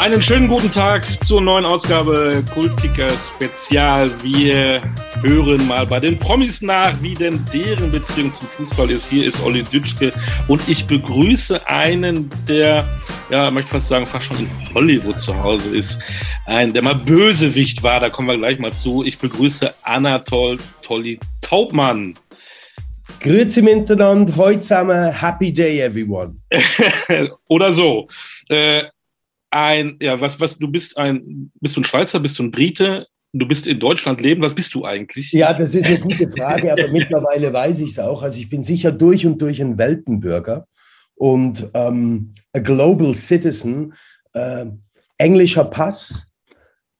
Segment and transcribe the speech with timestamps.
[0.00, 4.10] Einen schönen guten Tag zur neuen Ausgabe Kultiker Spezial.
[4.22, 4.80] Wir
[5.20, 9.10] hören mal bei den Promis nach, wie denn deren Beziehung zum Fußball ist.
[9.10, 10.10] Hier ist Olli Dütschke
[10.48, 12.82] und ich begrüße einen, der,
[13.28, 16.00] ja, möchte fast sagen, fast schon in Hollywood zu Hause ist.
[16.46, 19.04] Ein, der mal Bösewicht war, da kommen wir gleich mal zu.
[19.04, 22.14] Ich begrüße Anatol Tolli Taubmann.
[23.20, 26.36] Grüezi miteinander, heute zusammen, Happy Day everyone.
[27.48, 28.08] Oder so.
[28.48, 28.84] Äh,
[29.50, 33.06] ein, ja, was, was, du bist ein, bist du ein Schweizer, bist du ein Brite,
[33.32, 35.32] du bist in Deutschland leben, was bist du eigentlich?
[35.32, 38.22] Ja, das ist eine gute Frage, aber mittlerweile weiß ich es auch.
[38.22, 40.66] Also ich bin sicher durch und durch ein Weltenbürger
[41.14, 43.94] und ähm, a global citizen,
[44.32, 44.66] äh,
[45.18, 46.32] englischer Pass,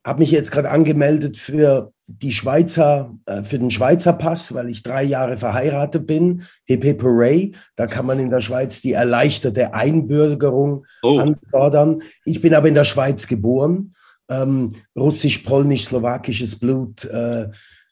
[0.04, 4.82] habe mich jetzt gerade angemeldet für die Schweizer, äh, für den Schweizer Pass, weil ich
[4.82, 7.52] drei Jahre verheiratet bin, Hip Hip Hooray.
[7.76, 11.18] Da kann man in der Schweiz die erleichterte Einbürgerung oh.
[11.18, 12.02] anfordern.
[12.24, 13.94] Ich bin aber in der Schweiz geboren,
[14.28, 17.04] ähm, russisch, polnisch, slowakisches Blut.
[17.04, 17.48] Äh,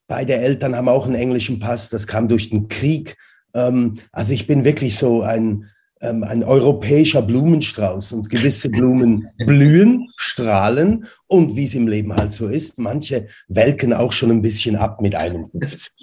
[0.09, 3.17] beide Eltern haben auch einen englischen Pass, das kam durch den Krieg.
[3.55, 10.11] Ähm, also ich bin wirklich so ein ähm, ein europäischer Blumenstrauß und gewisse Blumen blühen,
[10.17, 14.77] strahlen und wie es im Leben halt so ist, manche welken auch schon ein bisschen
[14.77, 15.93] ab mit 51.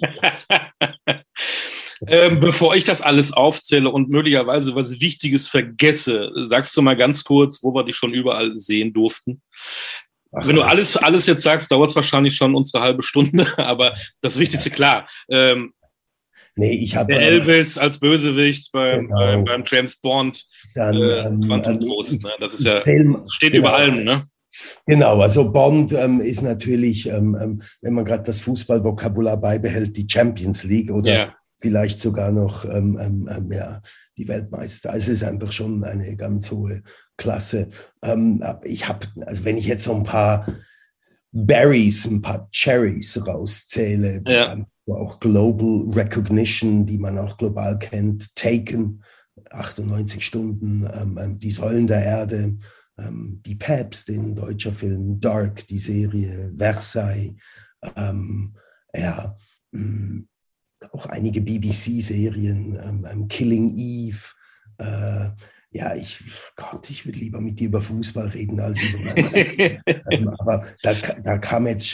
[2.06, 7.24] Ähm, bevor ich das alles aufzähle und möglicherweise was Wichtiges vergesse, sagst du mal ganz
[7.24, 9.40] kurz, wo wir dich schon überall sehen durften?
[10.32, 13.94] Ach, Wenn du alles, alles jetzt sagst, dauert es wahrscheinlich schon unsere halbe Stunde, aber
[14.20, 15.08] das Wichtigste klar.
[15.30, 15.72] Ähm,
[16.56, 17.12] Nee, ich habe.
[17.12, 19.18] Der Elvis als Bösewicht beim, genau.
[19.18, 20.44] beim, beim, James Bond.
[20.74, 22.30] Dann, äh, ähm, ähm Tod, ne?
[22.40, 23.68] Das ist ja, zähl, steht genau.
[23.68, 24.24] über allem, ne?
[24.86, 30.08] Genau, also Bond ähm, ist natürlich, ähm, ähm wenn man gerade das Fußballvokabular beibehält, die
[30.10, 31.34] Champions League oder yeah.
[31.58, 33.82] vielleicht sogar noch ähm, ja,
[34.16, 34.92] die Weltmeister.
[34.92, 36.82] Also es ist einfach schon eine ganz hohe
[37.18, 37.68] Klasse.
[38.64, 40.46] ich habe, also wenn ich jetzt so ein paar
[41.32, 44.56] Berries, ein paar Cherries rauszähle, ja
[44.94, 49.02] auch Global Recognition, die man auch global kennt, Taken,
[49.50, 52.56] 98 Stunden, ähm, ähm, Die Säulen der Erde,
[52.98, 57.34] ähm, Die Päpst, den deutscher Film, Dark, die Serie, Versailles,
[57.96, 58.54] ähm,
[58.94, 59.34] ja,
[59.72, 60.20] mm,
[60.92, 64.18] auch einige BBC-Serien, ähm, ähm, Killing Eve,
[64.78, 65.30] äh,
[65.76, 66.22] ja, ich,
[66.56, 69.16] Gott, ich würde lieber mit dir über Fußball reden als über
[70.10, 71.90] ähm, Aber da, da kam jetzt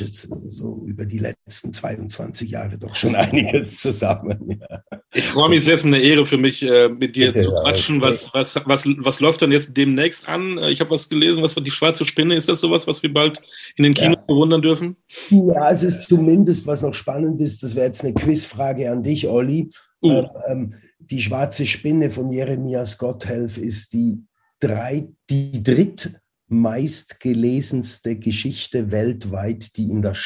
[0.49, 4.59] so über die letzten 22 Jahre doch schon einiges zusammen.
[4.61, 4.83] Ja.
[5.15, 7.51] Ich freue mich sehr, es ist eine Ehre für mich, äh, mit dir Bitte, zu
[7.51, 8.01] quatschen.
[8.01, 10.59] Was, was, was, was läuft dann jetzt demnächst an?
[10.69, 12.37] Ich habe was gelesen, was war die schwarze Spinne?
[12.37, 13.43] Ist das sowas, was wir bald
[13.77, 14.25] in den Kinos ja.
[14.27, 14.97] bewundern dürfen?
[15.31, 19.27] Ja, es ist zumindest, was noch spannend ist, das wäre jetzt eine Quizfrage an dich,
[19.27, 19.71] Olli.
[20.03, 20.11] Uh.
[20.11, 20.75] Ähm, ähm
[21.13, 24.25] die schwarze Spinne von Jeremias Gotthelf ist die,
[24.61, 30.17] drei, die drittmeistgelesenste Geschichte weltweit, die in, der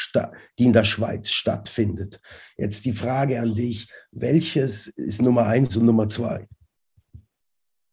[0.57, 2.21] die in der Schweiz stattfindet.
[2.57, 6.47] Jetzt die Frage an dich, welches ist Nummer eins und Nummer zwei?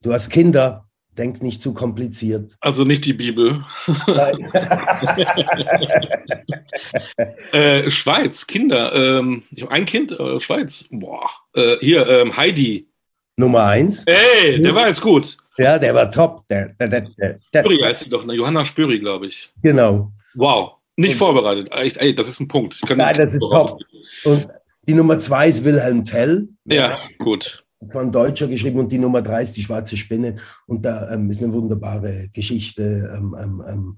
[0.00, 0.88] Du hast Kinder,
[1.19, 2.55] denk nicht zu kompliziert.
[2.61, 3.65] Also nicht die Bibel.
[4.06, 4.53] Nein.
[7.52, 8.92] äh, Schweiz, Kinder.
[8.94, 10.88] Ähm, ich habe ein Kind, äh, Schweiz.
[10.90, 11.28] Boah.
[11.54, 12.88] Äh, hier, ähm, Heidi.
[13.36, 14.04] Nummer eins.
[14.06, 15.36] Ey, der war jetzt gut.
[15.58, 16.46] Ja, der war top.
[16.48, 18.34] Der, der, der, der, Spüri heißt sie doch, ne?
[18.34, 19.52] Johanna Spüri, glaube ich.
[19.62, 20.12] Genau.
[20.34, 20.74] Wow.
[20.96, 21.72] Nicht vorbereitet.
[21.72, 22.80] Echt, ey, das ist ein Punkt.
[22.88, 23.80] Nein, das ist top.
[24.24, 24.48] Und
[24.86, 26.48] die Nummer zwei ist Wilhelm Tell.
[26.64, 27.58] Ja, gut.
[27.88, 30.36] Von Deutscher geschrieben und die Nummer drei ist die Schwarze Spinne.
[30.66, 33.12] Und da ähm, ist eine wunderbare Geschichte.
[33.14, 33.96] Ähm, ähm, ähm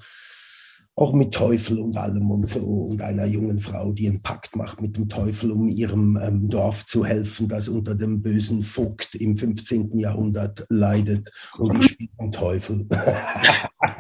[0.97, 4.81] auch mit Teufel und allem und so und einer jungen Frau, die einen Pakt macht
[4.81, 9.37] mit dem Teufel, um ihrem ähm, Dorf zu helfen, das unter dem bösen Vogt im
[9.37, 9.99] 15.
[9.99, 12.87] Jahrhundert leidet und die spielt den Teufel.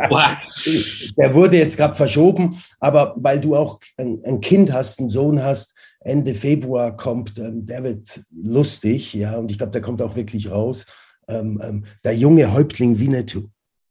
[1.16, 5.42] Der wurde jetzt gerade verschoben, aber weil du auch ein, ein, Kind hast, einen Sohn
[5.42, 10.16] hast, Ende Februar kommt, ähm, der wird lustig, ja, und ich glaube, der kommt auch
[10.16, 10.86] wirklich raus.
[11.28, 13.48] Ähm, ähm der junge Häuptling Winnetou.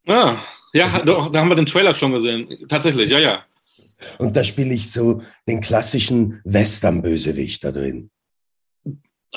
[0.08, 0.40] Ah.
[0.75, 2.50] Ja, da, da haben wir den Trailer schon gesehen.
[2.68, 3.45] Tatsächlich, ja, ja.
[4.18, 8.10] Und da spiele ich so den klassischen Western-Bösewicht da drin.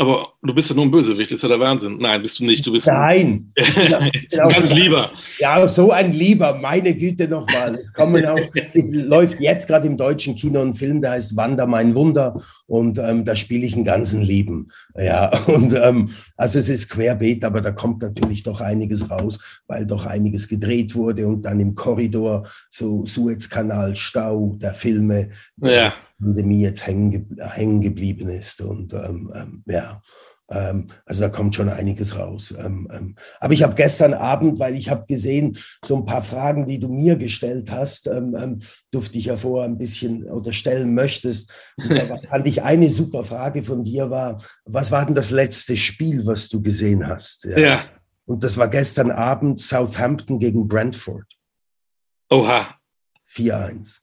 [0.00, 1.98] Aber du bist ja nur ein Bösewicht, ist ja der Wahnsinn.
[1.98, 2.64] Nein, bist du nicht.
[2.64, 3.52] Du bist Nein.
[3.98, 5.10] Ein, ganz lieber.
[5.40, 7.74] Ja, so ein Lieber, meine Güte nochmal.
[7.74, 8.38] Es kommen auch,
[8.74, 12.98] es läuft jetzt gerade im deutschen Kino ein Film, der heißt Wander mein Wunder und
[12.98, 14.68] ähm, da spiele ich einen ganzen Lieben.
[14.96, 19.84] Ja, und ähm, also es ist querbeet, aber da kommt natürlich doch einiges raus, weil
[19.84, 25.30] doch einiges gedreht wurde und dann im Korridor so Suezkanal, Stau der Filme.
[25.60, 25.94] Ja.
[26.20, 28.60] Pandemie jetzt hängen, hängen geblieben ist.
[28.60, 30.02] Und ähm, ähm, ja,
[30.50, 32.54] Ähm, also da kommt schon einiges raus.
[32.58, 36.78] Ähm, aber ich habe gestern Abend, weil ich habe gesehen, so ein paar Fragen, die
[36.78, 38.08] du mir gestellt hast,
[38.90, 41.52] durfte ich ja vorher ein bisschen oder stellen möchtest.
[41.76, 45.76] Und da fand ich eine super Frage von dir war, was war denn das letzte
[45.76, 47.44] Spiel, was du gesehen hast?
[47.44, 47.58] Ja.
[47.58, 47.84] ja.
[48.24, 51.26] Und das war gestern Abend Southampton gegen Brentford.
[52.30, 52.74] Oha.
[53.30, 53.98] 4-1.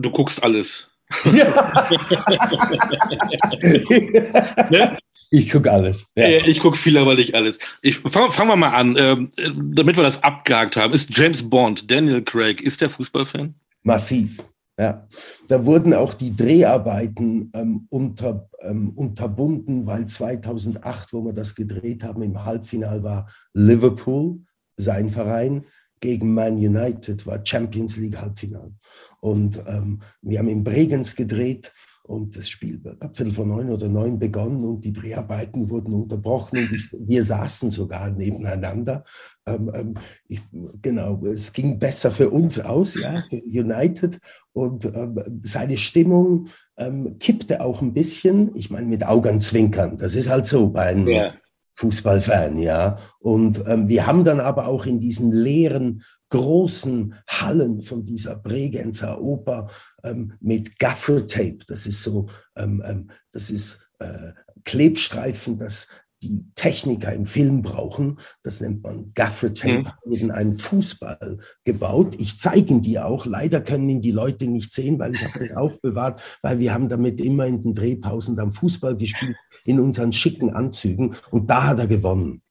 [0.00, 0.88] Du guckst alles.
[1.24, 1.88] Ja.
[4.70, 4.98] ne?
[5.30, 6.06] Ich gucke alles.
[6.16, 6.28] Ja.
[6.46, 7.58] Ich gucke viel, aber nicht alles.
[8.06, 9.30] Fangen fang wir mal an, ähm,
[9.74, 10.94] damit wir das abgehakt haben.
[10.94, 13.54] Ist James Bond, Daniel Craig, ist der Fußballfan?
[13.82, 14.38] Massiv.
[14.78, 15.06] Ja.
[15.48, 22.04] Da wurden auch die Dreharbeiten ähm, unter, ähm, unterbunden, weil 2008, wo wir das gedreht
[22.04, 24.38] haben, im Halbfinal war Liverpool,
[24.76, 25.64] sein Verein,
[26.00, 28.72] gegen Man United, war Champions League Halbfinale.
[29.20, 31.72] Und ähm, wir haben in Bregenz gedreht
[32.08, 36.58] und das Spiel hat Viertel vor neun oder neun begonnen und die Dreharbeiten wurden unterbrochen
[36.58, 39.04] und ich, wir saßen sogar nebeneinander.
[39.44, 39.94] Ähm, ähm,
[40.26, 40.40] ich,
[40.80, 44.18] genau, es ging besser für uns aus, ja, für United.
[44.52, 46.46] Und ähm, seine Stimmung
[46.78, 48.56] ähm, kippte auch ein bisschen.
[48.56, 49.98] Ich meine, mit Augenzwinkern.
[49.98, 51.34] Das ist halt so bei einem ja.
[51.72, 52.96] Fußballfan, ja.
[53.20, 59.20] Und ähm, wir haben dann aber auch in diesen leeren großen Hallen von dieser Bregenzer
[59.20, 59.68] Oper
[60.02, 61.58] ähm, mit Gaffer-Tape.
[61.66, 64.32] Das ist so, ähm, ähm, das ist äh,
[64.64, 65.88] Klebstreifen, das
[66.22, 68.18] die Techniker im Film brauchen.
[68.42, 70.12] Das nennt man Gaffer Tape, mhm.
[70.12, 72.16] eben einen Fußball gebaut.
[72.18, 73.26] Ich zeige ihn dir auch.
[73.26, 76.88] Leider können ihn die Leute nicht sehen, weil ich habe den aufbewahrt, weil wir haben
[76.88, 81.78] damit immer in den Drehpausen dann Fußball gespielt in unseren schicken Anzügen und da hat
[81.78, 82.42] er gewonnen.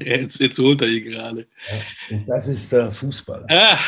[0.00, 1.46] jetzt, jetzt holt er ihn gerade.
[2.10, 3.46] Ja, das ist der Fußball.
[3.48, 3.78] Ah.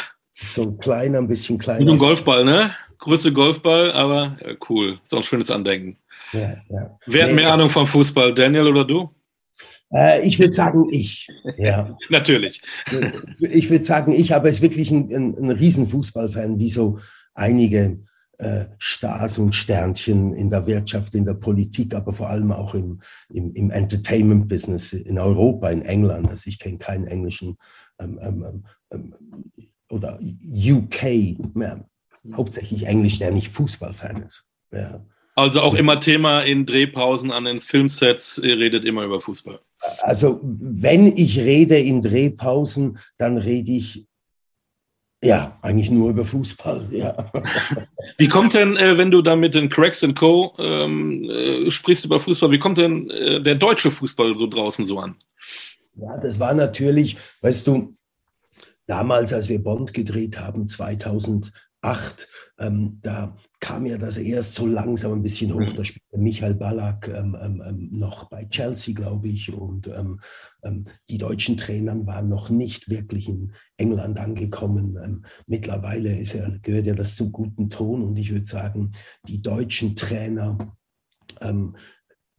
[0.42, 1.84] So ein kleiner, ein bisschen kleiner.
[1.84, 2.74] So ein Golfball, ne?
[2.98, 4.98] Größte Golfball, aber ja, cool.
[5.04, 5.96] So ein schönes Andenken.
[6.32, 6.98] Ja, ja.
[7.06, 9.10] Wer hat mehr Ahnung vom Fußball, Daniel oder du?
[9.92, 11.28] Äh, ich würde sagen, ich.
[11.58, 11.96] Ja.
[12.08, 12.62] Natürlich.
[13.38, 16.98] Ich würde sagen, ich, aber ist wirklich ein, ein, ein Riesenfußballfan, wie so
[17.34, 17.98] einige
[18.38, 23.00] äh, Stars und Sternchen in der Wirtschaft, in der Politik, aber vor allem auch im,
[23.28, 26.28] im, im Entertainment-Business in Europa, in England.
[26.28, 27.58] Also ich kenne keinen englischen
[27.98, 29.14] ähm, ähm, ähm, ähm
[29.90, 31.84] oder UK, mehr,
[32.32, 34.44] hauptsächlich Englisch, der nicht Fußballfan ist.
[34.72, 35.04] Ja.
[35.40, 39.58] Also auch immer Thema in Drehpausen an den Filmsets, ihr redet immer über Fußball.
[40.02, 44.06] Also wenn ich rede in Drehpausen, dann rede ich
[45.22, 47.30] ja, eigentlich nur über Fußball, ja.
[48.18, 50.54] Wie kommt denn, äh, wenn du da mit den Cracks Co.
[50.58, 54.98] Ähm, äh, sprichst über Fußball, wie kommt denn äh, der deutsche Fußball so draußen so
[54.98, 55.16] an?
[55.96, 57.94] Ja, das war natürlich, weißt du,
[58.86, 61.52] damals, als wir Bond gedreht haben, 2000,
[61.82, 62.28] acht,
[62.58, 65.60] ähm, da kam ja das erst so langsam ein bisschen hoch.
[65.60, 65.76] Mhm.
[65.76, 69.52] Da spielte Michael Ballack ähm, ähm, ähm, noch bei Chelsea, glaube ich.
[69.52, 70.20] Und ähm,
[70.62, 75.24] ähm, die deutschen Trainer waren noch nicht wirklich in England angekommen.
[75.46, 78.02] mittlerweile ist ja, gehört ja das zum guten Ton.
[78.02, 78.90] Und ich würde sagen,
[79.26, 80.76] die deutschen Trainer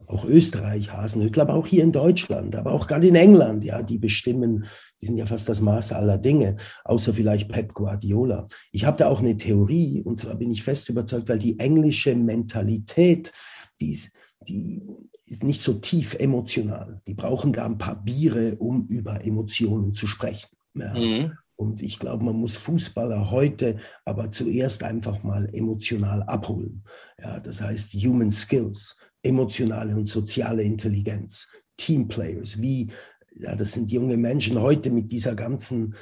[0.06, 3.98] auch Österreich, Hasenhüttl, aber auch hier in Deutschland, aber auch gerade in England, ja, die
[3.98, 4.66] bestimmen,
[5.00, 8.46] die sind ja fast das Maß aller Dinge, außer vielleicht Pep Guardiola.
[8.70, 12.14] Ich habe da auch eine Theorie, und zwar bin ich fest überzeugt, weil die englische
[12.14, 13.32] Mentalität,
[13.80, 14.12] die ist,
[14.46, 14.82] die
[15.26, 17.00] ist nicht so tief emotional.
[17.06, 20.48] Die brauchen da ein paar Biere, um über Emotionen zu sprechen.
[20.74, 20.94] Ja.
[20.94, 21.32] Mhm.
[21.56, 26.82] Und ich glaube, man muss Fußballer heute aber zuerst einfach mal emotional abholen.
[27.20, 32.90] Ja, das heißt Human Skills emotionale und soziale Intelligenz, Teamplayers, wie,
[33.36, 35.94] ja, das sind junge Menschen heute mit dieser ganzen,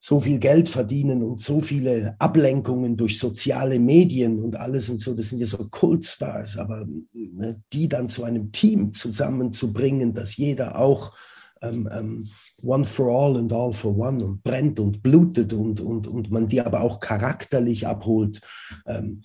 [0.00, 5.14] so viel Geld verdienen und so viele Ablenkungen durch soziale Medien und alles und so,
[5.14, 10.78] das sind ja so Kultstars, aber ne, die dann zu einem Team zusammenzubringen, dass jeder
[10.78, 11.16] auch
[11.62, 12.28] ähm, ähm,
[12.62, 16.46] One for All and All for One und brennt und blutet und, und, und man
[16.46, 18.40] die aber auch charakterlich abholt.
[18.86, 19.22] Ähm,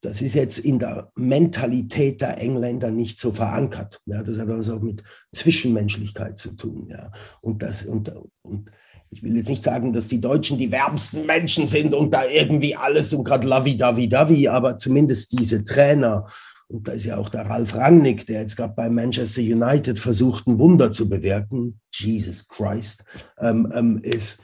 [0.00, 4.00] das ist jetzt in der Mentalität der Engländer nicht so verankert.
[4.06, 5.02] Ja, das hat also auch mit
[5.32, 6.88] Zwischenmenschlichkeit zu tun.
[6.90, 7.12] Ja.
[7.40, 8.70] Und, das, und, und
[9.10, 12.74] ich will jetzt nicht sagen, dass die Deutschen die wärmsten Menschen sind und da irgendwie
[12.74, 16.26] alles und gerade lavi-davi-davi, aber zumindest diese Trainer
[16.72, 20.46] und da ist ja auch der Ralf Rangnick, der jetzt gerade bei Manchester United versucht,
[20.46, 21.80] ein Wunder zu bewirken.
[21.92, 23.04] Jesus Christ,
[23.38, 24.40] ähm, ähm, ist,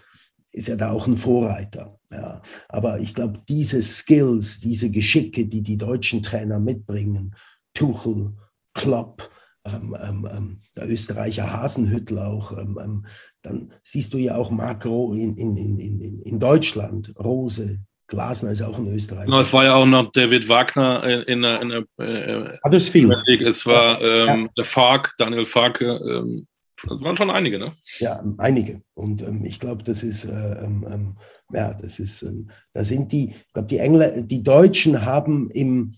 [0.52, 1.98] ist ja da auch ein Vorreiter.
[2.12, 2.42] Ja.
[2.68, 7.34] Aber ich glaube, diese Skills, diese Geschicke, die die deutschen Trainer mitbringen,
[7.72, 8.34] Tuchel,
[8.74, 9.30] Klopp,
[9.64, 13.06] ähm, ähm, ähm der Österreicher Hasenhüttel auch, ähm, ähm,
[13.40, 18.62] dann siehst du ja auch Makro in, in, in, in, in Deutschland, Rose, Glasner ist
[18.62, 19.26] auch ein Österreicher.
[19.26, 23.22] Genau, es war ja auch noch David Wagner in der, in der äh, Huddersfield.
[23.46, 24.48] Es war ähm, ja.
[24.56, 25.84] der Fark, Daniel Farke.
[25.84, 26.46] Ähm,
[26.86, 27.74] das waren schon einige, ne?
[27.98, 28.82] Ja, einige.
[28.94, 31.16] Und ähm, ich glaube, das ist, äh, ähm, ähm,
[31.52, 35.94] ja, das ist, ähm, da sind die, ich glaube, die Engler, die Deutschen haben im,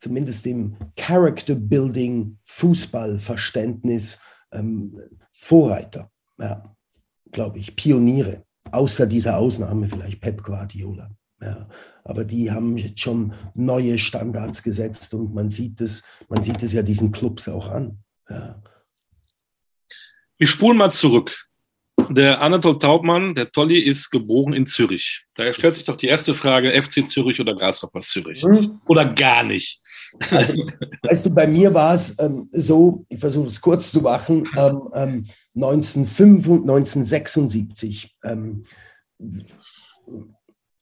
[0.00, 4.18] zumindest im Character Building Fußballverständnis
[5.34, 6.74] Vorreiter, ja,
[7.30, 11.10] glaube ich, Pioniere, außer dieser Ausnahme vielleicht Pep Guardiola.
[11.40, 11.68] Ja,
[12.04, 16.72] aber die haben jetzt schon neue Standards gesetzt und man sieht es, man sieht es
[16.72, 17.98] ja diesen Clubs auch an.
[18.28, 18.62] Ja.
[20.36, 21.48] Wir spulen mal zurück.
[22.10, 25.24] Der Anatol Taubmann, der Tolli, ist geboren in Zürich.
[25.34, 28.42] Daher stellt sich doch die erste Frage, FC Zürich oder Grasshoppers Zürich?
[28.42, 28.80] Hm.
[28.86, 29.80] Oder gar nicht?
[30.30, 30.54] Also,
[31.02, 34.88] weißt du, bei mir war es ähm, so, ich versuche es kurz zu machen, ähm,
[34.94, 38.62] ähm, 1976 ähm,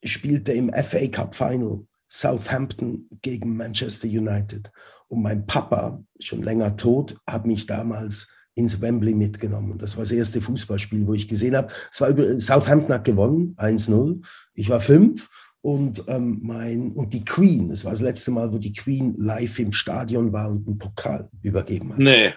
[0.06, 4.70] spielte im FA Cup Final Southampton gegen Manchester United.
[5.08, 9.78] Und mein Papa, schon länger tot, hat mich damals ins Wembley mitgenommen.
[9.78, 11.68] Das war das erste Fußballspiel, wo ich gesehen habe.
[11.92, 14.24] Es war über, Southampton hat gewonnen, 1-0.
[14.54, 15.28] Ich war fünf
[15.60, 17.68] und ähm, mein und die Queen.
[17.68, 21.28] Das war das letzte Mal, wo die Queen live im Stadion war und einen Pokal
[21.42, 21.98] übergeben hat.
[21.98, 22.32] Nee.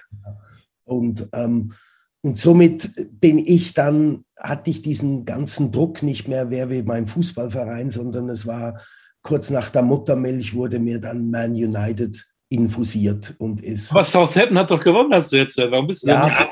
[0.83, 1.73] Und ähm,
[2.21, 7.07] und somit bin ich dann, hatte ich diesen ganzen Druck nicht mehr, wer wie mein
[7.07, 8.81] Fußballverein, sondern es war
[9.21, 13.91] kurz nach der Muttermilch wurde mir dann Man United infusiert und ist.
[13.91, 15.57] Aber Southampton hat doch gewonnen, hast du jetzt.
[15.57, 16.47] Warum bist du ja, denn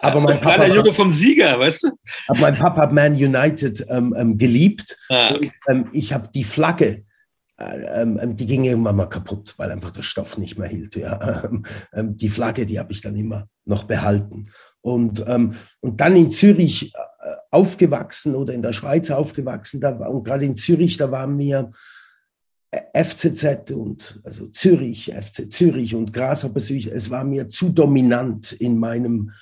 [0.00, 1.88] aber mein Papa, der Junge vom Sieger, weißt du?
[2.28, 4.96] Aber mein Papa hat Man United ähm, ähm, geliebt.
[5.08, 5.52] Ah, okay.
[5.66, 7.04] und, ähm, ich habe die Flagge,
[7.58, 10.96] äh, ähm, ähm, die ging irgendwann mal kaputt, weil einfach der Stoff nicht mehr hielt.
[10.96, 11.50] Ja.
[11.94, 14.50] Ähm, die Flagge, die habe ich dann immer noch behalten.
[14.80, 15.20] Und,
[15.80, 16.98] und dann in Zürich äh,
[17.50, 19.80] aufgewachsen oder in der Schweiz aufgewachsen.
[19.80, 21.72] Da, und gerade in Zürich, da waren mir
[22.94, 28.78] FCZ und also Zürich, FC Zürich und Grasshopper Zürich, es war mir zu dominant in
[28.78, 29.32] meinem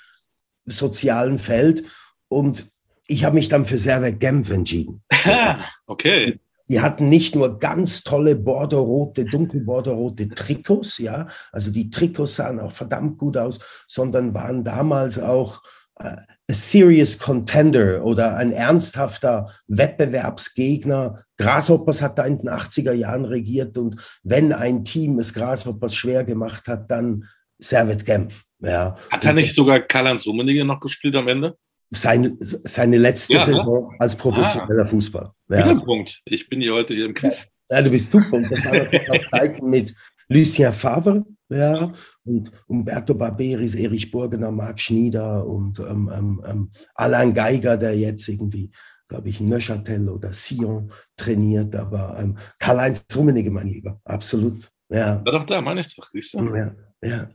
[0.65, 1.83] sozialen Feld
[2.29, 2.69] und
[3.07, 5.03] ich habe mich dann für Servet Genf entschieden.
[5.87, 6.39] okay.
[6.69, 12.71] Die hatten nicht nur ganz tolle bordeauxrote, dunkelbordeauxrote Trikots, ja, also die Trikots sahen auch
[12.71, 15.61] verdammt gut aus, sondern waren damals auch
[15.99, 16.15] äh,
[16.49, 21.23] a serious contender oder ein ernsthafter Wettbewerbsgegner.
[21.37, 26.23] Grasshoppers hat da in den 80er Jahren regiert und wenn ein Team es Grasshoppers schwer
[26.23, 27.25] gemacht hat, dann
[27.59, 28.43] Servet Genf.
[28.59, 28.95] Ja.
[29.11, 31.57] Hat er nicht sogar Karl-Heinz Rummenigge noch gespielt am Ende?
[31.89, 35.31] Seine, seine letzte ja, Saison als professioneller ah, Fußball.
[35.49, 35.73] Ja.
[35.75, 36.21] Punkt.
[36.25, 37.47] Ich bin hier heute hier im Quiz.
[37.69, 38.33] Ja, du bist super.
[38.33, 39.93] Und das war natürlich auch Zeiten mit
[40.29, 41.93] Lucien Favre, ja,
[42.25, 48.27] und Umberto Barberis, Erich Burgener, Marc Schnieder und ähm, ähm, ähm, Alain Geiger, der jetzt
[48.27, 48.71] irgendwie,
[49.07, 54.69] glaube ich, Neuchâtel oder Sion trainiert, aber ähm, Karl-Heinz Rummenigge, mein Lieber, absolut.
[54.89, 55.23] Ja.
[55.23, 56.55] War doch da, meine ich doch, siehst du?
[56.55, 57.29] Ja, ja.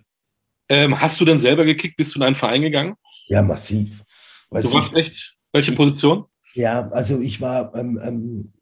[0.68, 1.96] Ähm, hast du denn selber gekickt?
[1.96, 2.94] Bist du in einen Verein gegangen?
[3.28, 4.02] Ja, massiv.
[4.52, 5.36] Weißt du warst echt?
[5.52, 6.24] Welche Position?
[6.54, 8.52] Ja, also ich war, ähm, ähm,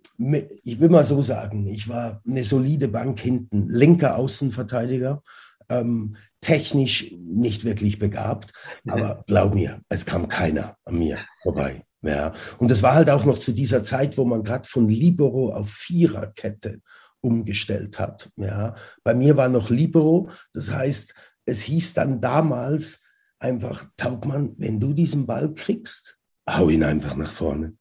[0.63, 5.23] ich will mal so sagen, ich war eine solide Bank hinten, linker Außenverteidiger,
[5.69, 8.53] ähm, technisch nicht wirklich begabt,
[8.87, 11.85] aber glaub mir, es kam keiner an mir vorbei.
[12.03, 12.33] Ja.
[12.59, 15.71] Und es war halt auch noch zu dieser Zeit, wo man gerade von Libero auf
[15.71, 16.81] Viererkette
[17.21, 18.31] umgestellt hat.
[18.37, 18.75] Ja.
[19.05, 23.03] Bei mir war noch Libero, das heißt, es hieß dann damals
[23.41, 26.19] einfach, Taubmann, wenn du diesen Ball kriegst,
[26.49, 27.75] hau ihn einfach nach vorne.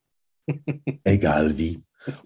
[1.04, 1.84] Egal wie.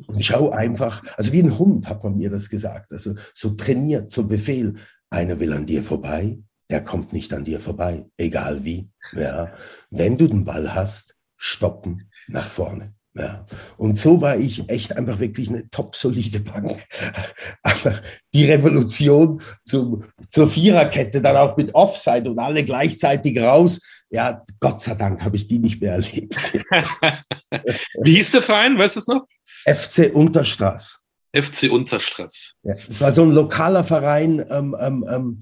[0.08, 4.12] Und schau einfach, also wie ein Hund hat man mir das gesagt, also so trainiert,
[4.12, 4.76] so Befehl,
[5.10, 8.90] einer will an dir vorbei, der kommt nicht an dir vorbei, egal wie.
[9.14, 9.52] Ja.
[9.90, 12.94] Wenn du den Ball hast, stoppen, nach vorne.
[13.16, 13.46] Ja.
[13.78, 16.84] Und so war ich echt einfach wirklich eine top solide Bank.
[17.64, 18.02] Aber
[18.34, 23.80] die Revolution zum, zur Viererkette, dann auch mit Offside und alle gleichzeitig raus,
[24.10, 26.54] ja, Gott sei Dank habe ich die nicht mehr erlebt.
[28.02, 29.28] Wie hieß der Verein, weißt du es noch?
[29.66, 31.04] FC Unterstraß.
[31.36, 32.54] FC Unterstraß.
[32.64, 35.42] Ja, es war so ein lokaler Verein, ähm, ähm, ähm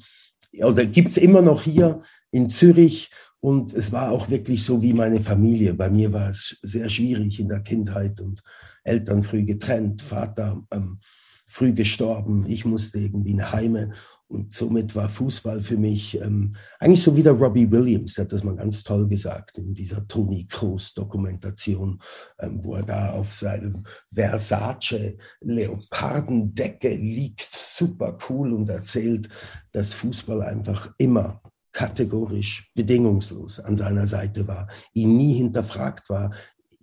[0.64, 2.02] oder gibt es immer noch hier
[2.32, 3.10] in Zürich
[3.42, 5.74] und es war auch wirklich so wie meine Familie.
[5.74, 8.42] Bei mir war es sehr schwierig in der Kindheit und
[8.84, 11.00] Eltern früh getrennt, Vater ähm,
[11.48, 12.46] früh gestorben.
[12.48, 13.92] Ich musste irgendwie in Heime
[14.28, 18.32] und somit war Fußball für mich ähm, eigentlich so wie der Robbie Williams, der hat
[18.32, 22.00] das mal ganz toll gesagt in dieser Tony Kroos Dokumentation,
[22.40, 23.84] ähm, wo er da auf seinem
[24.14, 29.28] Versace Leopardendecke liegt, super cool und erzählt,
[29.74, 36.32] dass Fußball einfach immer kategorisch bedingungslos an seiner Seite war, ihn nie hinterfragt war,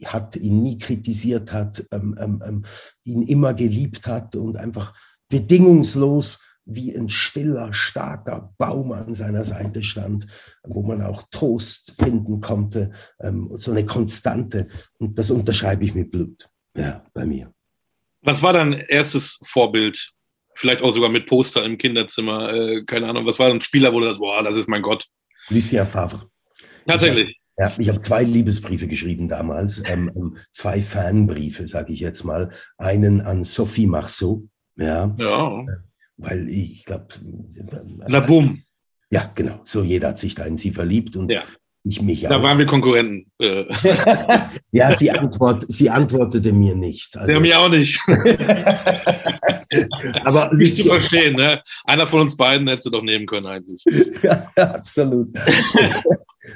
[0.05, 2.65] hat, ihn nie kritisiert hat, ähm, ähm, ähm,
[3.05, 4.95] ihn immer geliebt hat und einfach
[5.29, 10.27] bedingungslos wie ein stiller, starker Baum an seiner Seite stand,
[10.63, 14.69] wo man auch Trost finden konnte, ähm, so eine Konstante.
[14.99, 17.53] Und das unterschreibe ich mit Blut, ja, bei mir.
[18.23, 20.13] Was war dein erstes Vorbild?
[20.59, 23.25] Vielleicht auch sogar mit Poster im Kinderzimmer, äh, keine Ahnung.
[23.27, 25.07] Was war ein Spieler, du das, boah, das ist mein Gott?
[25.51, 26.29] Lucien Favre.
[26.85, 27.39] Tatsächlich.
[27.57, 32.51] Ja, ich habe zwei Liebesbriefe geschrieben damals, ähm, ähm zwei Fanbriefe, sage ich jetzt mal.
[32.77, 35.61] Einen an Sophie Marceau, ja, ja.
[35.61, 35.77] Äh,
[36.17, 37.07] weil ich glaube.
[38.09, 38.65] La Boom.
[39.11, 39.61] Ja, genau.
[39.65, 41.45] So jeder hat sich da in sie verliebt und ja.
[41.85, 42.31] Ich mich auch.
[42.31, 43.31] Da waren wir Konkurrenten.
[43.39, 43.65] Äh.
[44.73, 47.17] ja, sie, antwort, sie antwortete mir nicht.
[47.17, 48.01] Also, ja, mir auch nicht.
[50.25, 51.63] Aber nicht zu verstehen, ne?
[51.85, 53.85] Einer von uns beiden hättest du doch nehmen können eigentlich.
[54.23, 55.29] ja, absolut.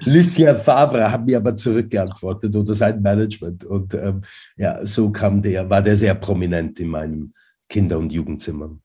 [0.04, 3.64] Lucien Favre hat mir aber zurückgeantwortet oder sein Management.
[3.64, 4.22] Und ähm,
[4.56, 7.34] ja, so kam der, war der sehr prominent in meinem
[7.68, 8.78] Kinder- und Jugendzimmer.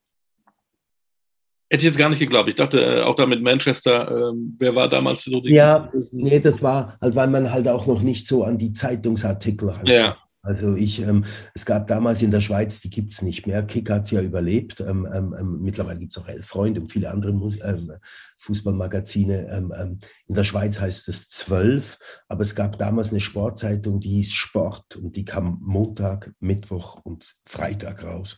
[1.69, 2.47] Hätte ich jetzt gar nicht geglaubt.
[2.47, 5.53] Ich dachte äh, auch da mit Manchester, äh, wer war damals so die?
[5.53, 9.75] Ja, nee, das war halt, weil man halt auch noch nicht so an die Zeitungsartikel
[9.77, 9.87] halt.
[9.89, 10.17] Ja.
[10.47, 13.63] Also ich, ähm, es gab damals in der Schweiz, die gibt es nicht mehr.
[13.63, 14.79] Kick hat es ja überlebt.
[14.79, 17.91] Ähm, ähm, ähm mittlerweile gibt es auch Elf Freunde und viele andere ähm,
[18.37, 19.49] Fußballmagazine.
[19.49, 24.31] Ähm, in der Schweiz heißt es Zwölf, aber es gab damals eine Sportzeitung, die hieß
[24.31, 28.37] Sport und die kam Montag, Mittwoch und Freitag raus.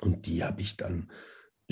[0.00, 1.08] Und die habe ich dann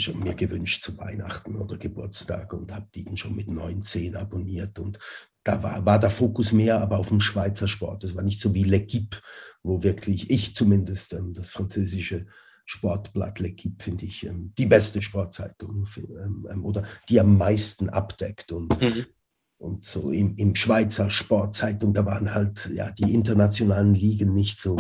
[0.01, 4.79] schon mir gewünscht zu Weihnachten oder Geburtstag und habe die schon mit 19 abonniert.
[4.79, 4.99] Und
[5.45, 8.05] da war, war der Fokus mehr aber auf dem Schweizer Sport.
[8.05, 9.21] Das war nicht so wie L'Equipe,
[9.63, 12.27] wo wirklich ich zumindest ähm, das französische
[12.65, 18.53] Sportblatt L'Equipe finde ich ähm, die beste Sportzeitung ähm, ähm, oder die am meisten abdeckt.
[18.53, 19.07] Und, mhm.
[19.59, 24.77] und so im, im Schweizer Sportzeitung, da waren halt ja die internationalen Ligen nicht so,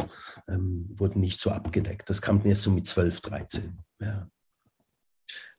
[0.46, 2.08] ähm, wurden nicht so abgedeckt.
[2.10, 3.78] Das kam erst so mit 12, 13.
[4.00, 4.28] Ja.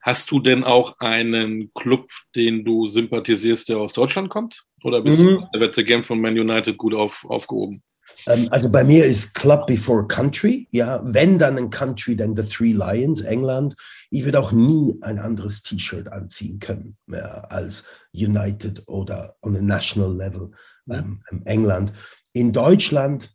[0.02, 4.64] Hast du denn auch einen Club, den du sympathisierst, der aus Deutschland kommt?
[4.84, 5.26] Oder bist mhm.
[5.26, 7.84] du der Wette Game von Man United gut auf, aufgehoben?
[8.28, 10.68] Ähm, also bei mir ist Club before Country.
[10.72, 13.76] Ja, wenn dann ein Country, dann The Three Lions, England.
[14.10, 19.62] Ich würde auch nie ein anderes T-Shirt anziehen können ja, als United oder on a
[19.62, 20.52] national level
[20.90, 21.94] ähm, England.
[22.34, 23.34] In Deutschland,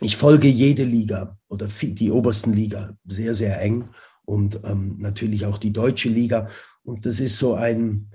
[0.00, 3.88] ich folge jede Liga oder die obersten Liga sehr, sehr eng
[4.32, 6.48] und ähm, natürlich auch die deutsche Liga.
[6.84, 8.08] Und das ist so ein,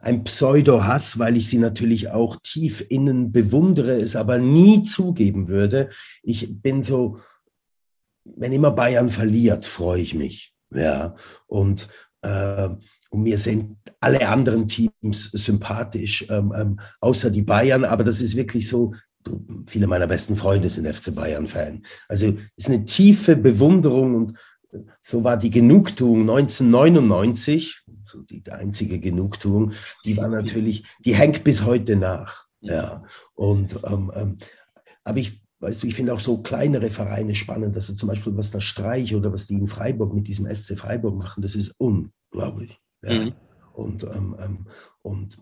[0.00, 5.90] ein Pseudo-Hass, weil ich sie natürlich auch tief innen bewundere, es aber nie zugeben würde.
[6.22, 7.20] Ich bin so,
[8.24, 10.54] wenn immer Bayern verliert, freue ich mich.
[10.74, 11.14] Ja,
[11.46, 11.88] und,
[12.22, 12.70] äh,
[13.10, 18.36] und mir sind alle anderen Teams sympathisch, ähm, ähm, außer die Bayern, aber das ist
[18.36, 18.94] wirklich so,
[19.66, 21.82] viele meiner besten Freunde sind FC Bayern-Fan.
[22.08, 24.34] Also es ist eine tiefe Bewunderung und
[25.00, 29.72] so war die Genugtuung 1999, so die einzige Genugtuung,
[30.04, 32.46] die war natürlich, die hängt bis heute nach.
[32.60, 33.04] Ja.
[33.34, 34.38] Und ähm, ähm,
[35.04, 38.50] aber ich, weißt du, ich finde auch so kleinere Vereine spannend, also zum Beispiel, was
[38.50, 42.78] der Streich oder was die in Freiburg mit diesem SC Freiburg machen, das ist unglaublich.
[43.02, 43.24] Ja.
[43.24, 43.32] Mhm.
[43.74, 44.66] Und, ähm, ähm
[45.02, 45.38] und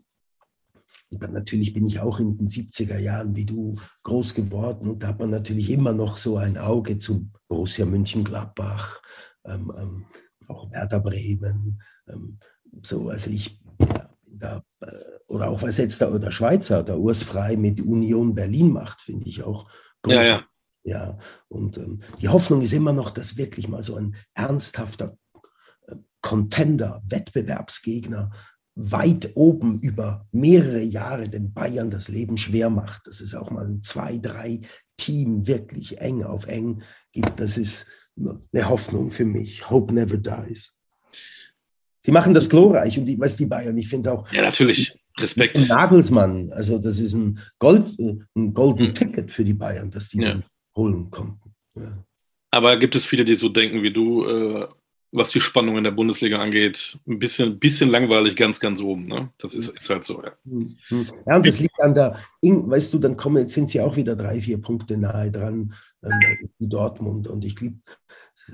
[1.23, 5.09] dann natürlich bin ich auch in den 70er Jahren wie du groß geworden und da
[5.09, 9.03] hat man natürlich immer noch so ein Auge zum Borussia München-Gladbach,
[9.45, 10.05] ähm, ähm,
[10.49, 11.81] auch Werder Bremen.
[12.09, 12.39] Ähm,
[12.83, 17.23] so, also ich ja, da, äh, oder auch was jetzt der, der Schweizer, der Urs
[17.23, 19.71] Frei mit Union Berlin macht, finde ich auch
[20.03, 20.15] groß.
[20.15, 20.45] Ja, ja.
[20.85, 25.17] ja und ähm, die Hoffnung ist immer noch, dass wirklich mal so ein ernsthafter
[25.87, 28.31] äh, Contender, Wettbewerbsgegner
[28.77, 33.67] weit oben über mehrere Jahre den Bayern das Leben schwer macht, dass es auch mal
[33.67, 34.63] ein zwei, drei
[34.97, 36.83] Team wirklich eng auf eng
[37.13, 37.39] gibt.
[37.39, 39.71] Das ist eine Hoffnung für mich.
[39.71, 40.73] Hope never dies.
[42.01, 44.31] Sie machen das glorreich und die, was die Bayern, ich finde auch.
[44.33, 44.99] Ja, natürlich.
[45.19, 45.57] Respekt.
[45.69, 48.95] Nagelsmann, also das ist ein, Gold, ein Golden hm.
[48.95, 50.43] Ticket für die Bayern, dass die ja.
[50.77, 51.55] holen konnten.
[51.77, 52.05] Ja.
[52.51, 54.69] Aber gibt es viele, die so denken wie du, äh,
[55.15, 59.07] was die Spannung in der Bundesliga angeht, ein bisschen, bisschen langweilig ganz, ganz oben.
[59.07, 59.31] Ne?
[59.39, 60.33] Das ist, ist halt so, ja.
[60.45, 60.77] Mhm.
[61.27, 64.41] Ja, und das liegt an der, weißt du, dann kommen, sind sie auch wieder drei,
[64.41, 65.73] vier Punkte nahe dran,
[66.03, 67.29] ähm, Dortmund.
[67.29, 67.79] Und ich glaube,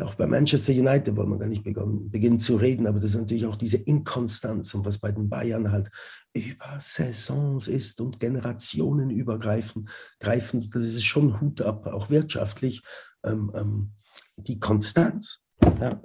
[0.01, 3.21] auch bei Manchester United wollen wir gar nicht begonnen, beginnen zu reden, aber das ist
[3.21, 5.91] natürlich auch diese Inkonstanz und was bei den Bayern halt
[6.35, 9.89] über Saisons ist und Generationen übergreifend,
[10.21, 12.83] greifend, das ist schon Hut ab, auch wirtschaftlich.
[13.25, 13.93] Ähm, ähm,
[14.37, 15.41] die Konstanz.
[15.81, 16.01] Ja,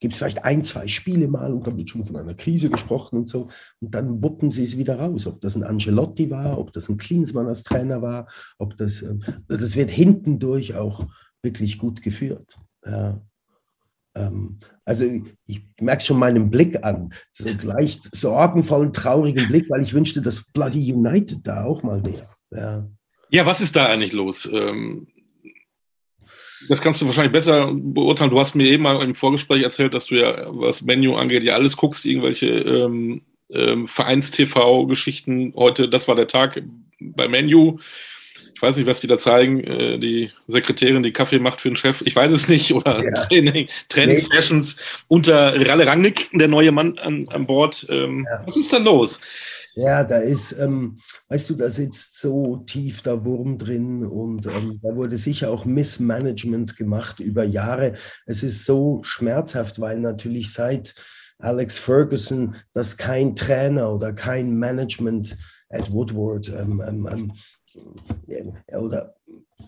[0.00, 3.18] gibt es vielleicht ein, zwei Spiele mal und dann wird schon von einer Krise gesprochen
[3.18, 3.48] und so.
[3.80, 5.26] Und dann wuppen sie es wieder raus.
[5.26, 8.26] Ob das ein Angelotti war, ob das ein Klinsmann als Trainer war,
[8.58, 11.06] ob das, ähm, also das wird hintendurch auch
[11.42, 12.58] wirklich gut geführt.
[12.84, 13.20] Ja.
[14.14, 15.04] Ähm, also
[15.46, 20.50] ich merke schon meinen Blick an, so leicht sorgenvollen, traurigen Blick, weil ich wünschte, dass
[20.52, 22.26] Bloody United da auch mal wäre.
[22.50, 22.88] Ja.
[23.30, 24.48] ja, was ist da eigentlich los?
[24.52, 25.06] Ähm,
[26.68, 28.30] das kannst du wahrscheinlich besser beurteilen.
[28.30, 31.54] Du hast mir eben mal im Vorgespräch erzählt, dass du ja, was Menu angeht, ja
[31.54, 35.54] alles guckst, irgendwelche ähm, ähm, Vereins-TV-Geschichten.
[35.56, 36.62] Heute, das war der Tag
[37.00, 37.78] bei Menu
[38.60, 41.76] ich weiß nicht, was die da zeigen, äh, die Sekretärin, die Kaffee macht für den
[41.76, 43.24] Chef, ich weiß es nicht, oder ja.
[43.28, 44.82] Training, Trainingssessions nee.
[45.08, 47.86] unter Ralle Rangnick, der neue Mann an, an Bord.
[47.88, 48.46] Ähm, ja.
[48.46, 49.18] Was ist da los?
[49.80, 54.78] Ja, da ist, ähm, weißt du, da sitzt so tief der Wurm drin und ähm,
[54.82, 57.94] da wurde sicher auch Missmanagement gemacht über Jahre.
[58.26, 60.94] Es ist so schmerzhaft, weil natürlich seit
[61.38, 65.38] Alex Ferguson das kein Trainer oder kein Management
[65.70, 67.32] Ed Woodward ähm, ähm,
[68.28, 69.14] ähm oder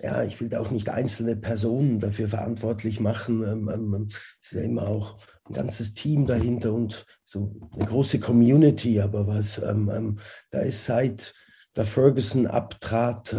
[0.02, 3.44] ja, ich will da auch nicht einzelne Personen dafür verantwortlich machen.
[3.44, 4.08] Ähm, ähm,
[4.40, 5.16] es ist ja immer auch
[5.52, 9.00] ein ganzes Team dahinter und so eine große Community.
[9.00, 10.18] Aber was ähm,
[10.50, 11.34] da ist seit
[11.76, 13.34] der Ferguson abtrat,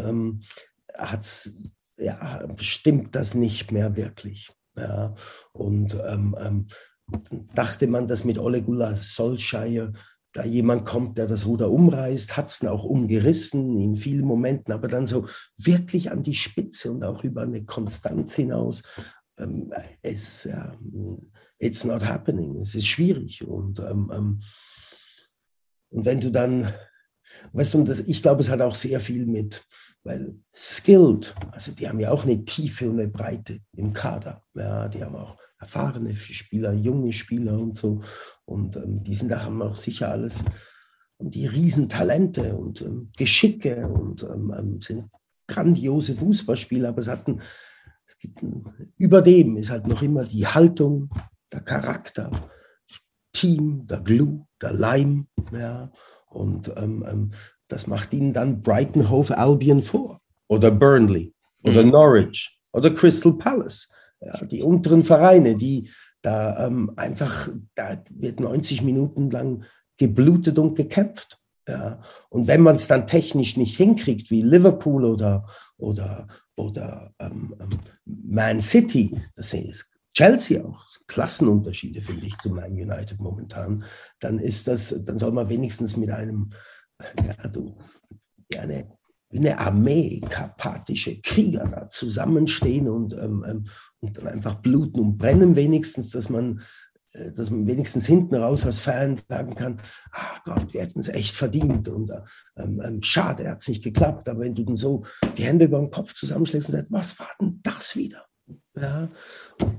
[0.96, 1.56] hat's,
[1.98, 4.52] ja, stimmt das nicht mehr wirklich.
[4.76, 5.14] Ja,
[5.52, 6.68] und ähm,
[7.54, 9.94] dachte man, dass mit Ole Gunnar Solskjaer
[10.34, 14.88] da jemand kommt, der das Ruder umreißt, hat es auch umgerissen in vielen Momenten, aber
[14.88, 18.82] dann so wirklich an die Spitze und auch über eine Konstanz hinaus.
[19.38, 19.72] Ähm,
[20.02, 20.72] es, äh,
[21.64, 22.60] it's not happening.
[22.62, 23.46] Es ist schwierig.
[23.46, 24.42] Und, ähm, ähm,
[25.90, 26.74] und wenn du dann,
[27.54, 29.64] weißt du, das, ich glaube, es hat auch sehr viel mit,
[30.04, 34.44] weil skilled, also die haben ja auch eine Tiefe und eine Breite im Kader.
[34.54, 38.02] Ja, die haben auch erfahrene Spieler, junge Spieler und so.
[38.46, 40.44] Und ähm, die sind da haben auch sicher alles
[41.30, 45.10] die Riesentalente und ähm, Geschicke und ähm, ähm, sind
[45.48, 47.42] grandiose Fußballspieler, aber es hatten,
[48.06, 48.66] es gibt ein,
[48.98, 51.10] über dem ist halt noch immer die Haltung,
[51.54, 52.32] der Charakter,
[53.32, 55.92] Team, der Glue, der Leim, ja,
[56.30, 57.32] und ähm, ähm,
[57.68, 61.92] das macht ihnen dann Brighton Hove Albion vor oder Burnley oder mhm.
[61.92, 63.90] Norwich oder Crystal Palace.
[64.20, 65.90] Ja, die unteren Vereine, die
[66.22, 69.66] da ähm, einfach, da wird 90 Minuten lang
[69.98, 71.38] geblutet und gekämpft.
[71.68, 72.02] Ja.
[72.30, 75.46] Und wenn man es dann technisch nicht hinkriegt, wie Liverpool oder,
[75.78, 77.70] oder, oder ähm, ähm
[78.06, 83.84] Man City, das ist Chelsea auch, Klassenunterschiede finde ich zu Man United momentan,
[84.20, 86.52] dann ist das, dann soll man wenigstens mit einem,
[87.26, 87.78] ja, du,
[88.58, 88.88] eine
[89.36, 93.66] eine Armee karpatische Krieger da zusammenstehen und, ähm, ähm,
[94.00, 96.62] und dann einfach bluten und brennen wenigstens, dass man,
[97.14, 99.80] äh, dass man wenigstens hinten raus als Fan sagen kann,
[100.12, 102.22] ah Gott, wir hätten es echt verdient und äh,
[102.58, 104.30] ähm, ähm, schade, hat es nicht geklappt.
[104.30, 105.04] Aber wenn du dann so
[105.38, 108.26] die Hände über den Kopf zusammenschlägst und sagst, was war denn das wieder?
[108.76, 109.10] Ja,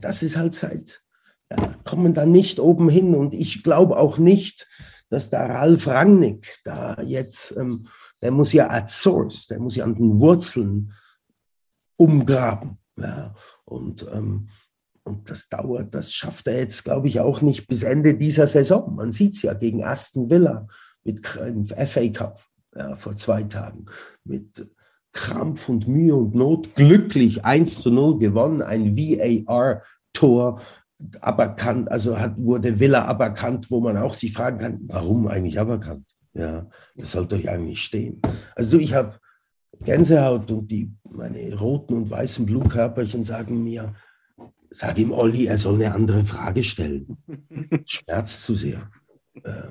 [0.00, 1.02] das ist Halbzeit.
[1.50, 4.66] Ja, kommen dann nicht oben hin und ich glaube auch nicht,
[5.10, 7.88] dass da Ralf Rangnick da jetzt ähm,
[8.24, 10.94] der muss ja at source, der muss ja an den Wurzeln
[11.96, 12.78] umgraben.
[12.96, 13.34] Ja.
[13.66, 14.48] Und, ähm,
[15.02, 18.94] und das dauert, das schafft er jetzt, glaube ich, auch nicht bis Ende dieser Saison.
[18.94, 20.66] Man sieht es ja gegen Aston Villa
[21.02, 22.42] mit im FA Cup
[22.74, 23.84] ja, vor zwei Tagen
[24.24, 24.66] mit
[25.14, 30.60] Krampf und Mühe und Not glücklich 1 zu 0 gewonnen, ein VAR-Tor
[31.20, 36.06] aberkannt, also hat, wurde Villa aberkannt, wo man auch sich fragen kann, warum eigentlich aberkannt?
[36.34, 38.20] Ja, das sollte euch eigentlich stehen.
[38.56, 39.18] Also ich habe
[39.80, 43.94] Gänsehaut und die, meine roten und weißen Blutkörperchen sagen mir,
[44.70, 47.18] sag ihm Olli, er soll eine andere Frage stellen.
[47.86, 48.90] Schmerzt zu sehr.
[49.42, 49.68] Äh,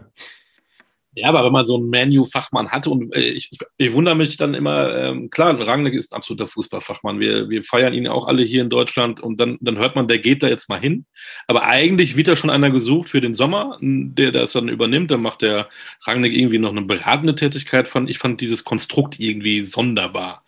[1.16, 4.36] ja, aber wenn man so einen Menu-Fachmann hatte und äh, ich, ich, ich, wundere mich
[4.38, 7.20] dann immer, ähm, klar, Rangnick ist ein absoluter Fußballfachmann.
[7.20, 10.18] Wir, wir feiern ihn auch alle hier in Deutschland und dann, dann hört man, der
[10.18, 11.06] geht da jetzt mal hin.
[11.48, 15.12] Aber eigentlich wird da schon einer gesucht für den Sommer, der das dann übernimmt.
[15.12, 15.70] Dann macht der
[16.02, 17.88] Rangnick irgendwie noch eine beratende Tätigkeit.
[17.88, 20.44] Fand, ich fand dieses Konstrukt irgendwie sonderbar.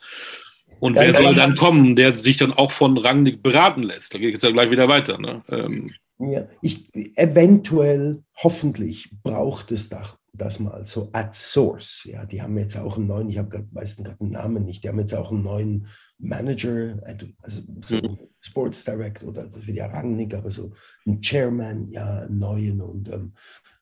[0.80, 4.16] Und ja, wer soll dann kommen, der sich dann auch von Rangnick beraten lässt?
[4.16, 5.20] Da geht es ja gleich wieder weiter.
[5.20, 5.44] Ne?
[5.50, 10.04] Ähm, ja, ich, eventuell, hoffentlich braucht es da
[10.38, 12.04] das mal so at source.
[12.06, 14.84] Ja, die haben jetzt auch einen neuen, ich habe gerade meisten gerade den Namen nicht,
[14.84, 17.00] die haben jetzt auch einen neuen Manager,
[17.42, 18.20] also so mhm.
[18.40, 20.72] Sports Director oder also für die Rangnick, aber so
[21.06, 23.34] ein Chairman, ja, einen neuen und ähm,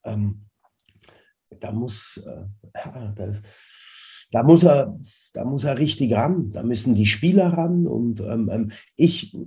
[0.04, 0.46] ähm,
[1.60, 3.42] da muss, äh, ja, das,
[4.32, 5.00] da muss er,
[5.34, 9.38] da muss er richtig ran, da müssen die Spieler ran und ähm, ähm ich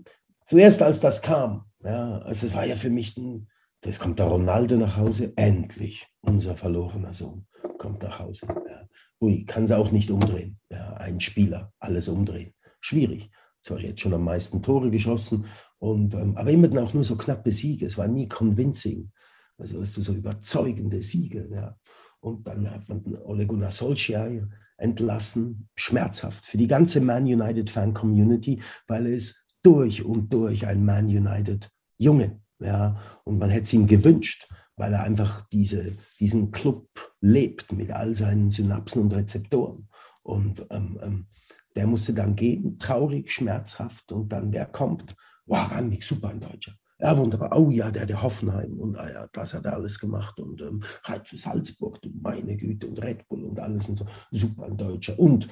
[0.46, 3.48] zuerst als das kam, ja, also es war ja für mich ein
[3.84, 7.46] Jetzt kommt der Ronaldo nach Hause, endlich, unser verlorener Sohn
[7.78, 8.46] kommt nach Hause.
[8.48, 8.88] Ja.
[9.20, 10.58] Ui, kann sie auch nicht umdrehen.
[10.70, 12.52] Ja, ein Spieler, alles umdrehen.
[12.80, 13.30] Schwierig.
[13.60, 15.46] Zwar jetzt schon am meisten Tore geschossen,
[15.78, 17.86] und, ähm, aber immer auch nur so knappe Siege.
[17.86, 19.12] Es war nie convincing.
[19.58, 21.48] Also hast du so überzeugende Siege.
[21.52, 21.76] Ja.
[22.20, 27.94] Und dann hat man Ole Gunnar Solskjaer entlassen, schmerzhaft für die ganze Man United Fan
[27.94, 33.72] Community, weil es durch und durch ein Man United Junge, ja, und man hätte es
[33.72, 36.88] ihm gewünscht, weil er einfach diese, diesen Club
[37.20, 39.88] lebt mit all seinen Synapsen und Rezeptoren.
[40.22, 41.26] Und ähm, ähm,
[41.74, 44.12] der musste dann gehen, traurig, schmerzhaft.
[44.12, 45.14] Und dann, wer kommt?
[45.46, 46.72] Wow, Randig, super ein Deutscher.
[46.98, 47.56] Ja, wunderbar.
[47.56, 50.82] Oh ja, der der Hoffenheim und ah ja, das hat er alles gemacht und ähm,
[51.04, 54.06] halt für Salzburg, du meine Güte und Red Bull und alles und so.
[54.30, 55.18] Super ein Deutscher.
[55.18, 55.48] Und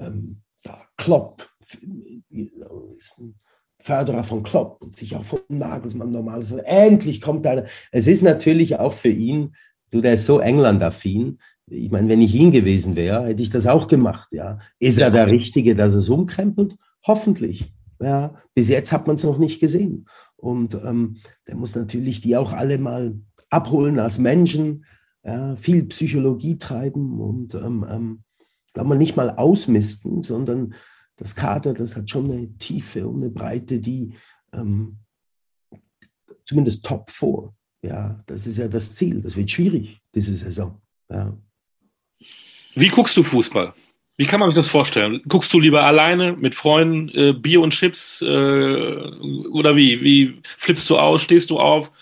[0.00, 1.48] ähm, ja, Klopp
[2.30, 3.38] ist ein
[3.80, 6.44] Förderer von Klopp und sich auch von Nagelsmann normal.
[6.64, 7.64] Endlich kommt einer.
[7.92, 9.54] Es ist natürlich auch für ihn,
[9.90, 11.38] du, der ist so England-affin.
[11.70, 14.28] Ich meine, wenn ich ihn gewesen wäre, hätte ich das auch gemacht.
[14.32, 16.76] Ja, ist er der Richtige, dass es umkrempelt?
[17.06, 17.72] Hoffentlich.
[18.00, 20.06] Ja, bis jetzt hat man es noch nicht gesehen.
[20.36, 23.18] Und ähm, der muss natürlich die auch alle mal
[23.50, 24.84] abholen als Menschen,
[25.24, 28.22] ja, viel Psychologie treiben und ähm, ähm,
[28.72, 30.74] glaube man nicht mal ausmisten, sondern
[31.18, 34.12] das Kader, das hat schon eine Tiefe und eine Breite, die
[34.52, 34.98] ähm,
[36.46, 37.52] zumindest Top 4.
[37.82, 39.20] Ja, das ist ja das Ziel.
[39.20, 40.80] Das wird schwierig, diese Saison.
[41.10, 41.36] Ja.
[42.74, 43.74] Wie guckst du Fußball?
[44.16, 45.22] Wie kann man sich das vorstellen?
[45.28, 50.00] Guckst du lieber alleine mit Freunden, äh, Bier und Chips äh, oder wie?
[50.02, 51.22] Wie flippst du aus?
[51.22, 51.92] Stehst du auf?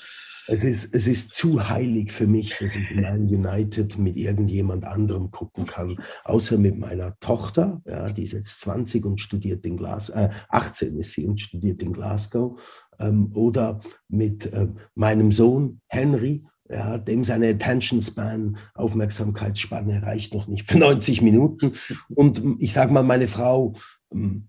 [0.49, 5.31] Es ist, es ist zu heilig für mich, dass ich Man United mit irgendjemand anderem
[5.31, 10.17] gucken kann, außer mit meiner Tochter, ja, die ist jetzt 20 und studiert in Glasgow,
[10.17, 12.61] äh, 18 ist sie und studiert in Glasgow,
[12.99, 20.47] ähm, oder mit äh, meinem Sohn Henry, ja, dem seine Attention Span, Aufmerksamkeitsspanne reicht noch
[20.49, 21.73] nicht für 90 Minuten.
[22.09, 23.75] Und ich sage mal, meine Frau
[24.13, 24.49] ähm,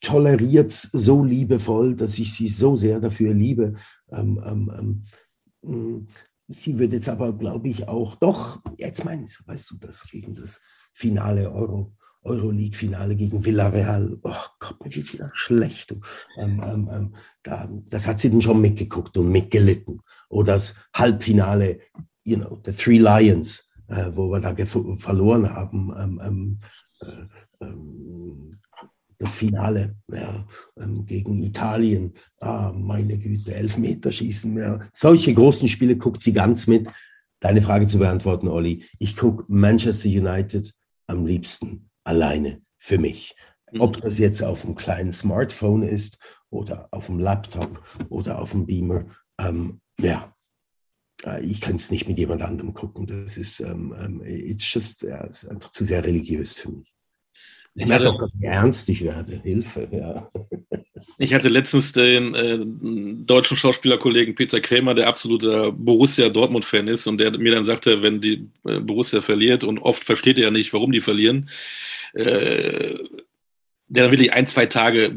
[0.00, 3.74] toleriert es so liebevoll, dass ich sie so sehr dafür liebe.
[4.10, 5.02] Ähm, ähm, ähm hm,
[6.48, 10.34] sie wird jetzt aber, glaube ich, auch doch, jetzt meine ich, weißt du, das gegen
[10.34, 10.60] das
[10.92, 14.18] Finale Euro, Euroleague-Finale gegen Villarreal.
[14.22, 15.94] Oh Gott, mir geht wieder schlecht.
[16.36, 20.00] Ähm, ähm, ähm, da, das hat sie dann schon mitgeguckt und mitgelitten.
[20.28, 21.80] Oder das Halbfinale,
[22.24, 24.54] you know, the Three Lions, äh, wo wir da
[24.96, 25.92] verloren haben.
[25.96, 26.60] Ähm, ähm,
[27.00, 28.29] äh, ähm,
[29.20, 30.46] das Finale ja,
[30.78, 34.56] ähm, gegen Italien, ah, meine Güte, Elfmeterschießen.
[34.56, 34.80] Ja.
[34.94, 36.88] Solche großen Spiele guckt sie ganz mit.
[37.38, 38.84] Deine Frage zu beantworten, Olli.
[38.98, 40.72] Ich gucke Manchester United
[41.06, 43.36] am liebsten alleine für mich.
[43.70, 43.82] Mhm.
[43.82, 48.66] Ob das jetzt auf einem kleinen Smartphone ist oder auf dem Laptop oder auf dem
[48.66, 49.04] Beamer.
[49.38, 50.34] Ähm, ja,
[51.26, 53.06] äh, ich kann es nicht mit jemand anderem gucken.
[53.06, 56.90] Das ist, ähm, ähm, it's just, ja, ist einfach zu sehr religiös für mich.
[57.74, 59.40] Ich merke auch, wie ernst ich werde.
[59.42, 60.30] Hilfe, ja.
[61.18, 62.58] Ich hatte letztens den äh,
[63.24, 68.20] deutschen Schauspielerkollegen Peter Krämer, der absoluter Borussia Dortmund-Fan ist und der mir dann sagte, wenn
[68.20, 71.50] die äh, Borussia verliert und oft versteht er ja nicht, warum die verlieren,
[72.14, 72.98] äh,
[73.88, 75.16] der dann wirklich ein, zwei Tage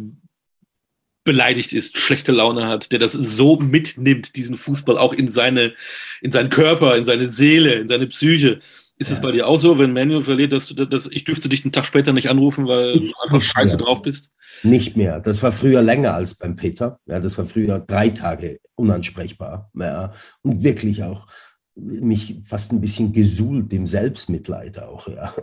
[1.23, 5.73] beleidigt ist, schlechte Laune hat, der das so mitnimmt, diesen Fußball auch in seine,
[6.21, 8.59] in seinen Körper, in seine Seele, in seine Psyche.
[9.03, 9.21] Ist es ja.
[9.21, 11.85] bei dir auch so, wenn Manuel verliert, dass du dass ich dürfte dich einen Tag
[11.85, 13.85] später nicht anrufen, weil ich du einfach scheiße mehr.
[13.85, 14.31] drauf bist?
[14.63, 15.19] Nicht mehr.
[15.19, 16.99] Das war früher länger als beim Peter.
[17.05, 19.69] Ja, das war früher drei Tage unansprechbar.
[19.77, 21.27] Ja, und wirklich auch
[21.75, 25.09] mich fast ein bisschen gesuhlt im Selbstmitleid auch.
[25.09, 25.33] Ja.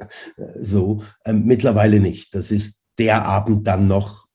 [0.62, 2.35] So, ähm, mittlerweile nicht.
[2.35, 4.27] Das ist der Abend dann noch,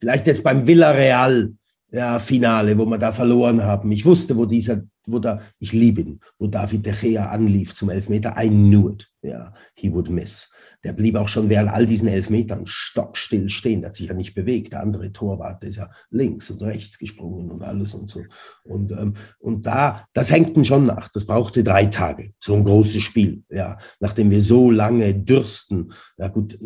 [0.00, 1.52] vielleicht jetzt beim Villarreal
[1.90, 3.92] ja, Finale, wo wir da verloren haben.
[3.92, 7.90] Ich wusste, wo dieser, wo da, ich liebe ihn, wo David De Gea anlief zum
[7.90, 8.34] Elfmeter.
[8.36, 9.08] I knew it.
[9.22, 10.50] Ja, he would miss
[10.86, 13.80] der blieb auch schon während all diesen Elfmetern stockstill stehen.
[13.80, 14.72] Der hat sich ja nicht bewegt.
[14.72, 18.22] Der andere Torwart ist ja links und rechts gesprungen und alles und so.
[18.62, 21.08] Und, ähm, und da, das hängt schon nach.
[21.08, 22.34] Das brauchte drei Tage.
[22.38, 23.42] So ein großes Spiel.
[23.50, 25.92] Ja, nachdem wir so lange dürsten.
[26.18, 26.56] Ja gut,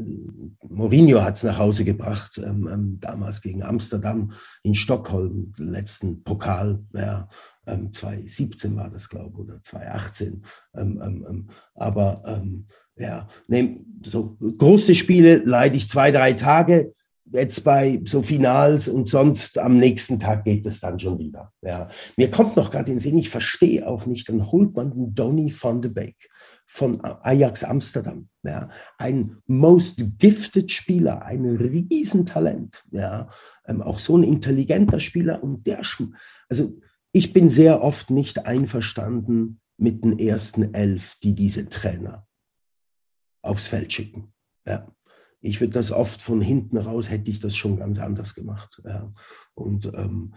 [0.69, 6.85] Mourinho hat es nach Hause gebracht, ähm, ähm, damals gegen Amsterdam in Stockholm, letzten Pokal.
[6.93, 7.27] Ja,
[7.65, 10.45] 2017 ähm, war das, glaube ich, oder 2018.
[10.75, 12.43] Ähm, ähm, aber
[13.01, 16.95] ja, ne, so große Spiele leide ich zwei, drei Tage.
[17.33, 21.53] Jetzt bei so Finals und sonst am nächsten Tag geht es dann schon wieder.
[21.63, 21.89] Ja.
[22.17, 25.53] Mir kommt noch gerade den Sinn, ich verstehe auch nicht, dann holt man den Donny
[25.53, 26.29] van de Beek
[26.67, 28.29] von Ajax Amsterdam.
[28.43, 28.69] Ja.
[28.99, 32.83] Ein most gifted Spieler, ein Riesentalent.
[32.91, 33.31] Ja.
[33.67, 35.83] Ähm, auch so ein intelligenter Spieler und der,
[36.49, 36.79] also
[37.13, 42.27] ich bin sehr oft nicht einverstanden mit den ersten elf, die diese Trainer
[43.43, 44.33] aufs Feld schicken.
[44.67, 44.87] Ja.
[45.43, 48.83] Ich würde das oft von hinten raus, hätte ich das schon ganz anders gemacht.
[48.85, 49.13] Ja.
[49.55, 50.35] Und ähm,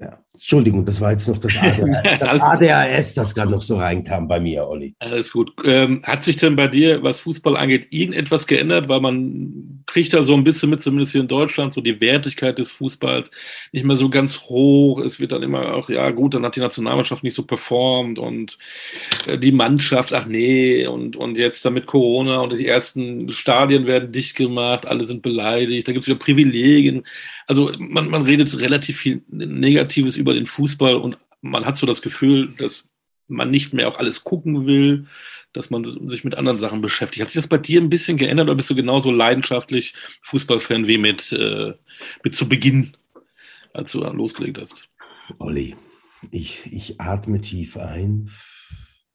[0.00, 4.28] ja, Entschuldigung, das war jetzt noch das ADHS, das, ADHS, das gerade noch so reinkam
[4.28, 4.94] bei mir, Olli.
[5.00, 5.50] Alles gut.
[5.64, 8.88] Ähm, hat sich denn bei dir, was Fußball angeht, irgendetwas geändert?
[8.88, 12.58] Weil man kriegt da so ein bisschen mit, zumindest hier in Deutschland, so die Wertigkeit
[12.58, 13.32] des Fußballs
[13.72, 15.00] nicht mehr so ganz hoch.
[15.00, 18.58] Es wird dann immer auch, ja gut, dann hat die Nationalmannschaft nicht so performt und
[19.26, 23.86] äh, die Mannschaft, ach nee, und, und jetzt dann mit Corona und die ersten Stadien
[23.86, 27.02] werden dicht gemacht, alle sind beleidigt, da gibt es wieder Privilegien.
[27.48, 32.02] Also man, man redet relativ viel Negatives über den Fußball und man hat so das
[32.02, 32.90] Gefühl, dass
[33.26, 35.06] man nicht mehr auch alles gucken will,
[35.54, 37.22] dass man sich mit anderen Sachen beschäftigt.
[37.22, 40.98] Hat sich das bei dir ein bisschen geändert oder bist du genauso leidenschaftlich Fußballfan wie
[40.98, 41.72] mit, äh,
[42.22, 42.96] mit zu Beginn,
[43.72, 44.86] als du losgelegt hast?
[45.38, 45.74] Olli,
[46.30, 48.30] ich, ich atme tief ein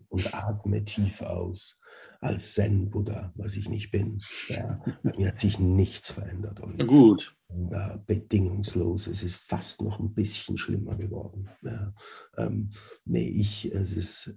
[0.09, 1.79] und atme tief aus
[2.23, 4.21] als Zen-Buddha, was ich nicht bin.
[4.47, 6.61] Ja, bei mir hat sich nichts verändert.
[6.61, 6.85] Olli.
[6.85, 7.35] Gut
[7.71, 9.07] äh, bedingungslos.
[9.07, 11.49] Es ist fast noch ein bisschen schlimmer geworden.
[11.61, 11.93] Ja,
[12.37, 12.69] ähm,
[13.05, 14.35] nee, ich, es ist,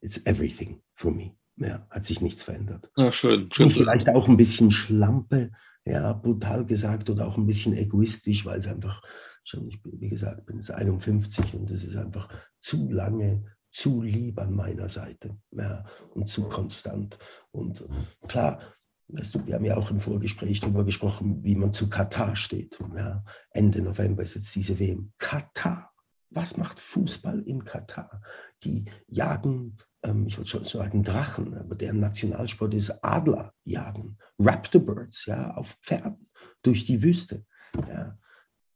[0.00, 1.36] it's everything for me.
[1.56, 2.90] Ja, hat sich nichts verändert.
[2.96, 3.48] Ja, schön.
[3.52, 5.52] schön vielleicht auch ein bisschen Schlampe,
[5.86, 9.00] ja, brutal gesagt, oder auch ein bisschen egoistisch, weil es einfach
[9.44, 12.28] schon, ich bin, wie gesagt, bin jetzt 51 und es ist einfach
[12.60, 15.84] zu lange zu lieb an meiner Seite ja,
[16.14, 17.18] und zu konstant.
[17.50, 17.86] Und
[18.26, 18.60] klar,
[19.08, 22.76] Weißt du, wir haben ja auch im Vorgespräch darüber gesprochen, wie man zu Katar steht.
[22.96, 25.12] Ja, Ende November ist jetzt diese WM.
[25.18, 25.92] Katar.
[26.30, 28.20] Was macht Fußball in Katar?
[28.64, 34.18] Die jagen, ähm, ich würde schon sagen Drachen, aber deren Nationalsport ist Adler jagen.
[34.40, 36.28] Raptor Birds, ja, auf Pferden
[36.62, 37.44] durch die Wüste.
[37.88, 38.18] Ja.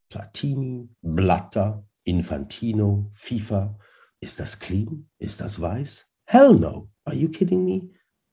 [0.09, 3.77] Platini, Blatter, Infantino, FIFA.
[4.21, 5.09] Ist das clean?
[5.19, 6.07] Ist das weiß?
[6.25, 6.91] Hell no.
[7.05, 7.91] Are you kidding me?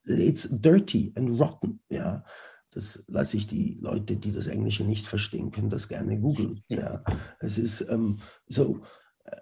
[0.08, 1.80] it's dirty and rotten.
[1.90, 2.24] Ja,
[2.72, 6.64] das lasse ich die Leute, die das Englische nicht verstehen, können das gerne googeln.
[6.70, 7.04] Ja,
[7.40, 8.82] es ist ähm, so.
[9.26, 9.38] Äh,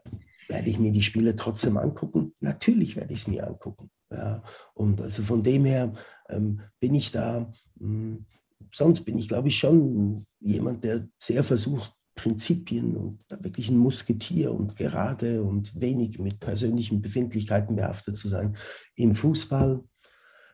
[0.48, 2.36] werde ich mir die Spiele trotzdem angucken?
[2.40, 3.90] Natürlich werde ich es mir angucken.
[4.12, 4.44] Ja,
[4.76, 5.94] und also von dem her
[6.30, 7.52] ähm, bin ich da.
[7.76, 8.26] Mh, hm,
[8.72, 13.78] sonst bin ich, glaube ich, schon jemand, der sehr versucht, Prinzipien und da wirklich ein
[13.78, 18.56] Musketier und gerade und wenig mit persönlichen Befindlichkeiten behaftet zu sein.
[18.96, 19.84] Im Fußball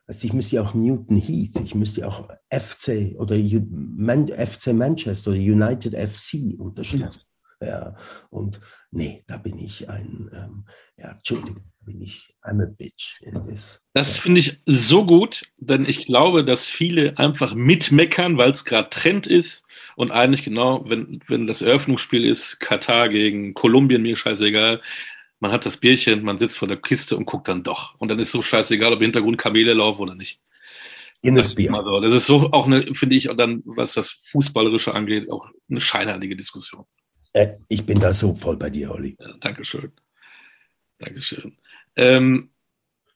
[0.08, 5.32] also ich müsste ja auch Newton Heath, ich müsste ja auch FC oder FC Manchester
[5.32, 7.22] oder United FC unterstützen.
[7.62, 7.96] Ja.
[8.30, 10.66] Und nee, da bin ich ein, ähm,
[10.98, 13.82] ja, Entschuldigung, bin ich I'm a bitch in this.
[13.94, 18.90] Das finde ich so gut, denn ich glaube, dass viele einfach mitmeckern, weil es gerade
[18.90, 19.64] Trend ist
[19.96, 24.82] und eigentlich genau, wenn, wenn das Eröffnungsspiel ist, Katar gegen Kolumbien, mir scheißegal,
[25.40, 27.96] man hat das Bierchen, man sitzt vor der Kiste und guckt dann doch.
[28.00, 30.40] Und dann ist so scheißegal, ob im Hintergrund Kamele laufen oder nicht.
[31.24, 31.72] In das, das Bier.
[31.72, 32.00] So.
[32.00, 35.82] Das ist so auch eine, finde ich, und dann, was das Fußballerische angeht, auch eine
[35.82, 36.86] scheinheilige Diskussion.
[37.34, 39.16] Äh, ich bin da so voll bei dir, Olli.
[39.20, 39.92] Ja, Dankeschön.
[41.00, 41.58] Dankeschön.
[41.96, 42.52] Ähm,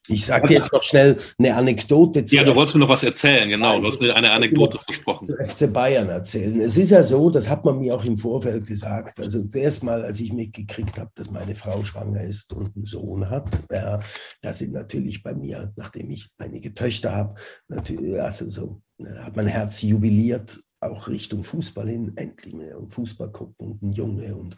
[0.07, 2.23] ich sage dir jetzt noch schnell eine Anekdote.
[2.27, 3.79] Ja, du wolltest mir noch was erzählen, genau.
[3.81, 5.25] Du hast mir eine Anekdote versprochen.
[5.25, 6.59] Zu FC Bayern erzählen.
[6.59, 9.19] Es ist ja so, das hat man mir auch im Vorfeld gesagt.
[9.19, 13.29] Also zuerst mal, als ich mitgekriegt habe, dass meine Frau schwanger ist und einen Sohn
[13.29, 13.99] hat, ja,
[14.41, 17.35] da sind natürlich bei mir, nachdem ich einige Töchter habe,
[17.67, 23.31] natürlich, also so, hat mein Herz jubiliert, auch Richtung Fußball hin, endlich mehr und Fußball
[23.31, 24.55] gucken und ein Junge und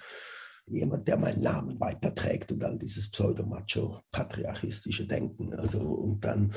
[0.68, 5.54] jemand, der meinen Namen weiterträgt und all dieses pseudo-macho-patriarchistische Denken.
[5.54, 6.52] Also, und dann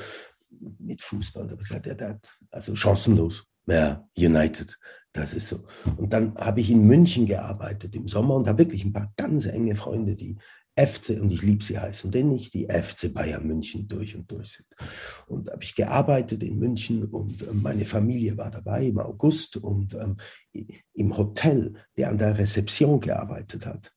[0.79, 3.47] mit Fußball, da habe ich gesagt, ja, der hat, also chancenlos.
[3.67, 4.77] Ja, United,
[5.13, 5.63] das ist so.
[5.97, 9.45] Und dann habe ich in München gearbeitet im Sommer und habe wirklich ein paar ganz
[9.45, 10.37] enge Freunde, die
[10.75, 14.53] FC, und ich liebe sie heißen denn nicht, die FC Bayern München durch und durch
[14.53, 14.67] sind.
[15.27, 19.93] Und habe ich gearbeitet in München und äh, meine Familie war dabei im August und
[19.95, 20.17] ähm,
[20.93, 23.93] im Hotel, der an der Rezeption gearbeitet hat,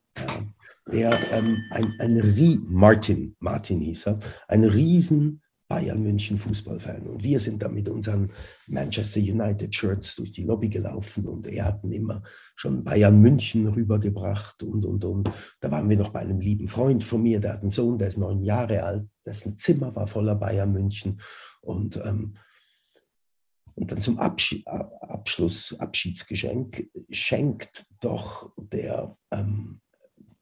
[0.91, 5.43] der ähm, ein, ein Rie Martin, Martin hieß er, ein riesen
[5.75, 7.09] Bayern München Fußballfan.
[7.09, 8.31] Und wir sind dann mit unseren
[8.69, 12.23] Manchester United Shirts durch die Lobby gelaufen und er hat immer
[12.55, 15.31] schon Bayern München rübergebracht und, und, und.
[15.61, 18.07] Da waren wir noch bei einem lieben Freund von mir, der hat einen Sohn, der
[18.07, 21.21] ist neun Jahre alt, dessen Zimmer war voller Bayern München.
[21.61, 22.37] Und, ähm,
[23.75, 29.81] und dann zum Abschied, Abschluss, Abschiedsgeschenk schenkt doch der ähm,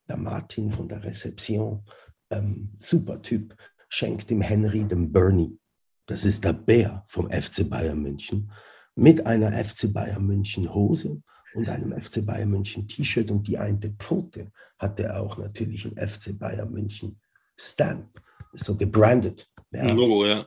[0.09, 1.85] der Martin von der Rezeption,
[2.31, 3.57] ähm, super Typ,
[3.93, 5.59] schenkt dem Henry dem Bernie,
[6.07, 8.51] das ist der Bär vom FC Bayern München,
[8.95, 11.23] mit einer FC Bayern München Hose
[11.55, 16.39] und einem FC Bayern München T-Shirt und die eine Pfote hatte auch natürlich ein FC
[16.39, 17.21] Bayern München
[17.55, 18.19] Stamp,
[18.55, 19.51] so gebrandet.
[19.71, 19.93] Ja.
[19.93, 20.47] Logo, ja.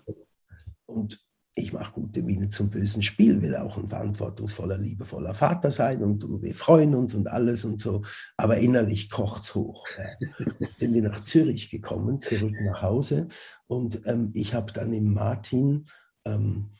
[0.87, 1.23] Und
[1.57, 6.25] ich mache gute Miene zum bösen Spiel, will auch ein verantwortungsvoller, liebevoller Vater sein und,
[6.41, 8.03] wir freuen uns und alles und so.
[8.35, 9.85] Aber innerlich kocht's hoch.
[9.97, 10.37] Ja.
[10.79, 13.29] Sind wir nach Zürich gekommen, zurück nach Hause
[13.67, 15.85] und ähm, ich habe dann im Martin
[16.25, 16.71] ähm,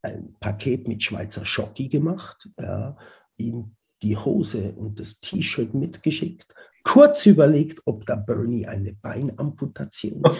[0.00, 2.96] ein Paket mit Schweizer Schocki gemacht, ja,
[3.36, 6.52] ihm die Hose und das T-Shirt mitgeschickt,
[6.84, 10.22] kurz überlegt, ob da Bernie eine Beinamputation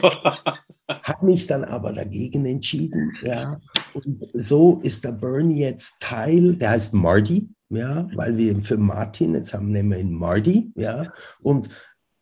[0.89, 3.61] hat mich dann aber dagegen entschieden, ja.
[3.95, 9.35] Und so ist der Bernie jetzt Teil, der heißt Marty, ja, weil wir für Martin,
[9.35, 11.13] jetzt haben, nehmen wir ihn Marty, ja.
[11.41, 11.69] Und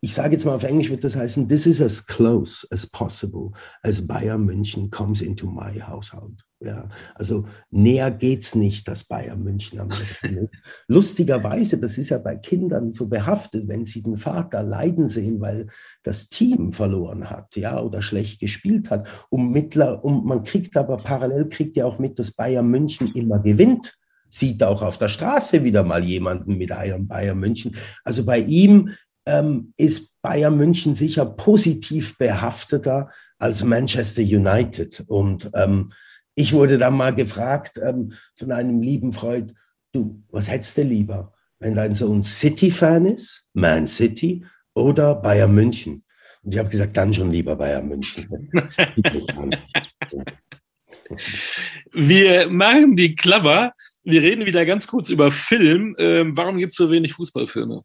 [0.03, 3.51] ich sage jetzt mal auf Englisch wird das heißen, this is as close as possible
[3.83, 6.43] as Bayern München comes into my household.
[6.63, 10.59] Ja, also näher geht's nicht, dass Bayern München am ist.
[10.89, 15.69] Lustigerweise, das ist ja bei Kindern so behaftet, wenn sie den Vater leiden sehen, weil
[16.03, 19.09] das Team verloren hat, ja, oder schlecht gespielt hat.
[19.31, 23.39] Und mittler, und man kriegt aber parallel kriegt ja auch mit, dass Bayern München immer
[23.39, 23.97] gewinnt
[24.33, 27.77] sieht auch auf der Straße wieder mal jemanden mit einem Bayern München.
[28.05, 28.91] Also bei ihm
[29.31, 35.05] ähm, ist Bayern München sicher positiv behafteter als Manchester United.
[35.07, 35.93] Und ähm,
[36.35, 39.55] ich wurde dann mal gefragt ähm, von einem lieben Freund,
[39.93, 46.05] du, was hättest du lieber, wenn dein Sohn City-Fan ist, Man City oder Bayern München?
[46.43, 48.29] Und ich habe gesagt, dann schon lieber Bayern München.
[51.93, 53.75] Wir machen die Klapper.
[54.03, 55.95] Wir reden wieder ganz kurz über Film.
[55.99, 57.83] Ähm, warum gibt es so wenig Fußballfilme?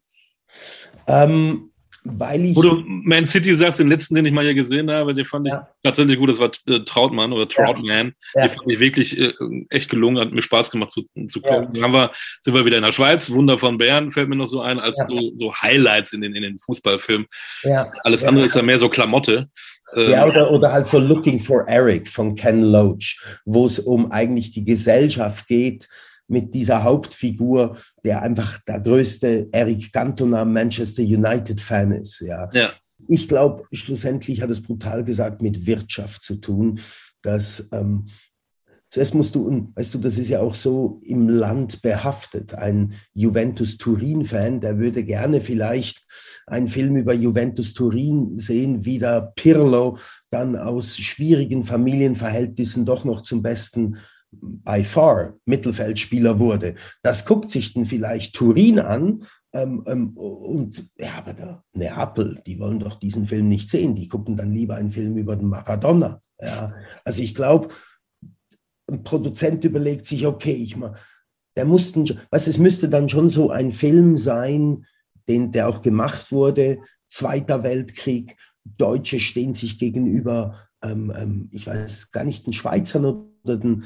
[1.06, 1.70] Ähm,
[2.08, 2.56] weil ich.
[2.56, 5.48] Wo du Man City sagst, den letzten, den ich mal hier gesehen habe, den fand
[5.48, 5.68] ich ja.
[5.82, 6.30] tatsächlich gut.
[6.30, 8.14] Das war äh, Trautmann oder Troutman.
[8.34, 8.46] Ja.
[8.46, 9.32] Den fand ich wirklich äh,
[9.70, 11.74] echt gelungen, hat mir Spaß gemacht zu, zu gucken.
[11.74, 11.82] Ja.
[11.82, 13.30] Dann wir, sind wir wieder in der Schweiz.
[13.30, 16.42] Wunder von Bern fällt mir noch so ein, als so, so Highlights in den, in
[16.42, 17.26] den Fußballfilmen.
[17.62, 17.90] Ja.
[18.04, 19.48] Alles andere ist ja mehr so Klamotte.
[19.94, 24.10] Ja, ähm, oder, oder halt so Looking for Eric von Ken Loach, wo es um
[24.10, 25.88] eigentlich die Gesellschaft geht,
[26.28, 32.20] mit dieser Hauptfigur, der einfach der größte Eric Cantona Manchester United-Fan ist.
[32.20, 32.50] Ja.
[32.52, 32.70] ja.
[33.08, 36.80] Ich glaube, schlussendlich hat es brutal gesagt mit Wirtschaft zu tun,
[37.22, 38.06] dass ähm,
[38.90, 42.54] zuerst musst du, weißt du, das ist ja auch so im Land behaftet.
[42.54, 46.04] Ein Juventus Turin-Fan, der würde gerne vielleicht
[46.46, 49.98] einen Film über Juventus Turin sehen, wie der Pirlo
[50.30, 53.98] dann aus schwierigen Familienverhältnissen doch noch zum besten
[54.40, 56.74] by far Mittelfeldspieler wurde.
[57.02, 59.22] Das guckt sich dann vielleicht Turin an
[59.52, 63.94] ähm, ähm, und ja, aber der Neapel, die wollen doch diesen Film nicht sehen.
[63.94, 66.20] Die gucken dann lieber einen Film über den Maradona.
[66.40, 66.72] Ja.
[67.04, 67.68] Also ich glaube,
[68.90, 70.94] ein Produzent überlegt sich, okay, ich mal,
[71.56, 74.84] der mussten, was es müsste dann schon so ein Film sein,
[75.28, 76.78] den der auch gemacht wurde,
[77.08, 83.24] Zweiter Weltkrieg, Deutsche stehen sich gegenüber, ähm, ähm, ich weiß gar nicht, den Schweizern oder
[83.46, 83.84] den,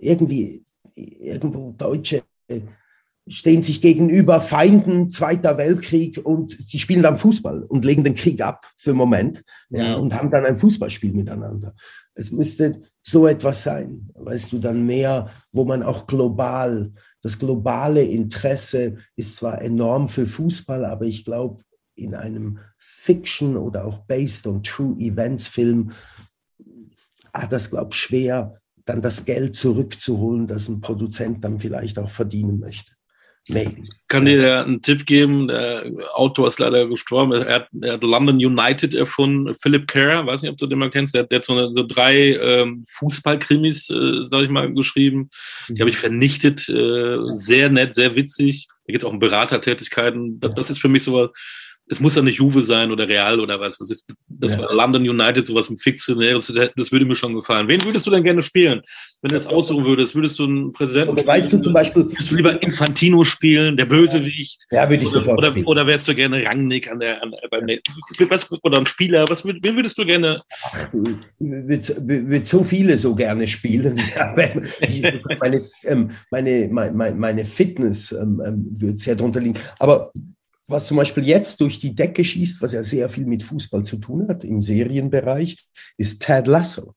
[0.00, 2.22] irgendwie irgendwo Deutsche
[3.28, 8.40] stehen sich gegenüber Feinden, Zweiter Weltkrieg und die spielen dann Fußball und legen den Krieg
[8.40, 11.74] ab für einen Moment ja, und haben dann ein Fußballspiel miteinander.
[12.14, 16.92] Es müsste so etwas sein, weißt du, dann mehr, wo man auch global,
[17.22, 21.62] das globale Interesse ist zwar enorm für Fußball, aber ich glaube,
[21.94, 25.92] in einem Fiction oder auch based on true events Film
[27.32, 32.10] hat das, glaube ich, schwer, dann das Geld zurückzuholen, das ein Produzent dann vielleicht auch
[32.10, 32.92] verdienen möchte.
[33.48, 33.88] Maybe.
[34.06, 35.48] Kann dir einen Tipp geben?
[35.48, 37.32] Der Autor ist leider gestorben.
[37.32, 39.54] Er hat, er hat London United erfunden.
[39.54, 41.14] Philip Kerr, weiß nicht, ob du den mal kennst.
[41.14, 45.28] Der, hat so, eine, so drei ähm, Fußballkrimis, äh, sag ich mal, geschrieben.
[45.68, 46.68] Die habe ich vernichtet.
[46.68, 48.68] Äh, sehr nett, sehr witzig.
[48.86, 50.38] Da geht es auch um Beratertätigkeiten.
[50.38, 51.30] Das, das ist für mich so
[51.88, 53.80] es muss ja nicht Juve sein oder Real oder was.
[53.80, 54.60] was ist, das ja.
[54.60, 57.68] war London United, sowas im Fiktionäres, das würde mir schon gefallen.
[57.68, 58.82] Wen würdest du denn gerne spielen?
[59.20, 62.04] Wenn du jetzt aussuchen würdest, würdest du einen Präsidenten oder weißt du zum Beispiel.
[62.04, 64.64] Würdest du lieber Infantino spielen, der Bösewicht?
[64.70, 65.66] Ja, würde ich oder, sofort oder, spielen.
[65.66, 67.66] oder wärst du gerne Rangnick an der, an, beim,
[68.30, 69.24] was, oder ein Spieler?
[69.28, 70.42] Was, wen würdest du gerne?
[71.38, 74.00] Würde so viele so gerne spielen.
[75.40, 79.58] meine, ähm, meine, meine, meine Fitness ähm, ähm, würde sehr drunter liegen.
[79.78, 80.12] Aber
[80.66, 83.96] was zum Beispiel jetzt durch die Decke schießt, was ja sehr viel mit Fußball zu
[83.96, 86.94] tun hat im Serienbereich, ist Ted Lasso.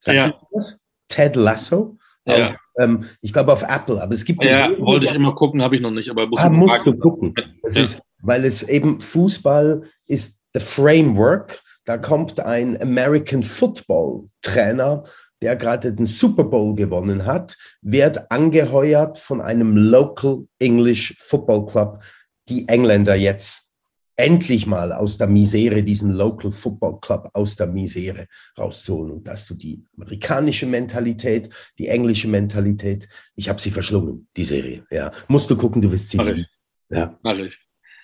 [0.00, 0.40] Sagt ja.
[0.52, 0.80] das?
[1.08, 1.98] Ted Lasso?
[2.26, 2.44] Ja.
[2.44, 4.42] Auf, ähm, ich glaube auf Apple, aber es gibt.
[4.44, 6.96] Ja, Serie, wollte ich immer gucken, habe ich noch nicht, aber muss ah, musst du
[6.96, 7.34] gucken.
[7.64, 7.82] Ja.
[7.82, 11.60] Ist, weil es eben Fußball ist the framework.
[11.86, 15.04] Da kommt ein American Football Trainer
[15.42, 22.02] der gerade den Super Bowl gewonnen hat, wird angeheuert von einem Local English Football Club,
[22.50, 23.70] die Engländer jetzt
[24.16, 28.26] endlich mal aus der Misere, diesen Local Football Club aus der Misere
[28.58, 31.48] rauszuholen und dass du die amerikanische Mentalität,
[31.78, 34.84] die englische Mentalität, ich habe sie verschlungen, die Serie.
[34.90, 36.18] Ja, musst du gucken, du wirst sie.
[36.18, 36.46] Mach ich.
[36.90, 37.18] Ja.
[37.22, 37.58] Mach ich.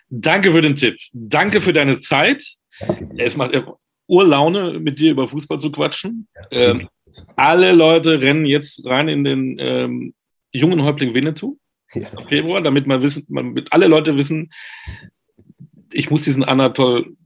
[0.08, 0.96] Danke für den Tipp.
[1.12, 2.44] Danke für deine Zeit.
[3.16, 3.52] Es macht
[4.06, 6.28] Urlaune, mit dir über Fußball zu quatschen.
[6.34, 6.88] Ja, ähm,
[7.34, 10.14] alle Leute rennen jetzt rein in den ähm,
[10.52, 11.58] jungen Häuptling Winnetou.
[11.94, 12.08] Ja.
[12.28, 14.52] Februar, damit man wissen, man, alle Leute wissen,
[15.92, 17.16] ich muss diesen Anatol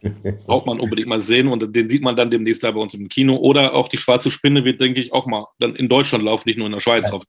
[0.46, 3.08] braucht man unbedingt mal sehen und den sieht man dann demnächst da bei uns im
[3.08, 3.36] Kino.
[3.36, 6.58] Oder auch die Schwarze Spinne wird, denke ich, auch mal dann in Deutschland laufen, nicht
[6.58, 7.10] nur in der Schweiz.
[7.10, 7.20] Ja.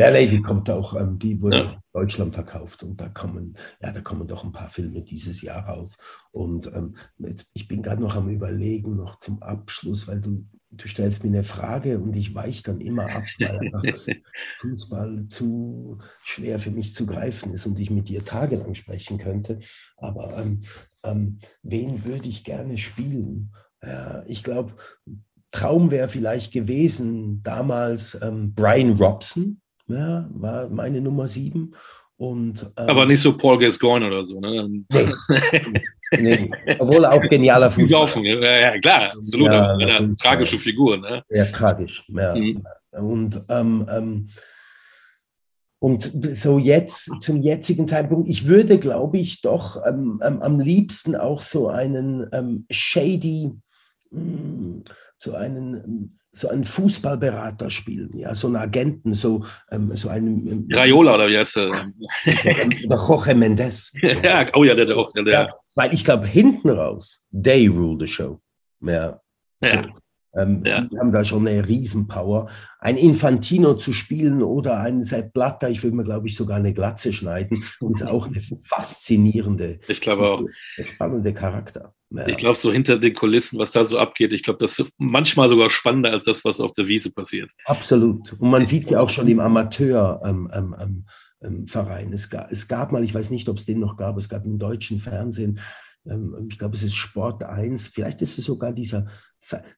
[0.00, 1.72] Der Lady kommt auch, ähm, die wurde ja.
[1.72, 5.68] in Deutschland verkauft und da kommen, ja, da kommen doch ein paar Filme dieses Jahr
[5.68, 5.98] raus.
[6.30, 10.88] Und ähm, jetzt, ich bin gerade noch am Überlegen, noch zum Abschluss, weil du du
[10.88, 13.94] stellst mir eine Frage und ich weiche dann immer ab, weil
[14.60, 19.58] Fußball zu schwer für mich zu greifen ist und ich mit dir tagelang sprechen könnte.
[19.98, 20.60] Aber ähm,
[21.04, 23.52] ähm, wen würde ich gerne spielen?
[23.82, 24.76] Ja, ich glaube,
[25.52, 29.59] Traum wäre vielleicht gewesen, damals ähm, Brian Robson,
[29.92, 31.74] ja, war meine Nummer sieben.
[32.16, 34.68] Und, ähm, Aber nicht so Paul Gascoigne oder so, ne?
[34.90, 35.08] Nee.
[36.18, 36.50] nee.
[36.78, 38.22] Obwohl auch genialer Fußball.
[38.26, 39.50] Ja, ja, klar, absolut.
[39.50, 41.24] Ja, eine tragische Figur, ne?
[41.30, 42.04] Ja, tragisch.
[42.08, 42.34] Ja.
[42.34, 42.62] Mhm.
[42.90, 44.28] Und, ähm, ähm,
[45.78, 46.02] und
[46.34, 51.40] so jetzt, zum jetzigen Zeitpunkt, ich würde, glaube ich, doch ähm, ähm, am liebsten auch
[51.40, 53.52] so einen ähm, shady,
[54.10, 54.84] mh, hm,
[55.16, 60.46] so einen so einen Fußballberater spielen, ja, so einen Agenten, so, ähm, so einen.
[60.46, 61.70] Ähm, Raiola oder wie heißt der?
[62.86, 63.92] Oder Jorge Mendes.
[64.22, 65.12] ja, oh ja, der, der auch.
[65.12, 68.40] Der, ja, weil ich glaube, hinten raus, they rule the show.
[68.80, 69.20] Ja.
[69.62, 69.68] ja.
[69.68, 69.88] So.
[70.36, 70.82] Ähm, ja.
[70.82, 72.48] Die haben da schon eine Riesenpower.
[72.78, 76.72] Ein Infantino zu spielen oder ein Sepp Blatter, ich würde mir, glaube ich, sogar eine
[76.72, 80.42] Glatze schneiden, ist auch eine faszinierende, ich glaube auch.
[80.82, 81.94] spannende Charakter.
[82.12, 82.26] Ja.
[82.26, 85.48] Ich glaube, so hinter den Kulissen, was da so abgeht, ich glaube, das ist manchmal
[85.48, 87.50] sogar spannender als das, was auf der Wiese passiert.
[87.66, 88.32] Absolut.
[88.32, 90.50] Und man sieht sie auch schon im Amateurverein.
[90.52, 91.04] Ähm, ähm,
[91.42, 94.28] ähm, es, gab, es gab mal, ich weiß nicht, ob es den noch gab, es
[94.28, 95.60] gab im deutschen Fernsehen,
[96.04, 99.06] ähm, ich glaube, es ist Sport 1, vielleicht ist es sogar dieser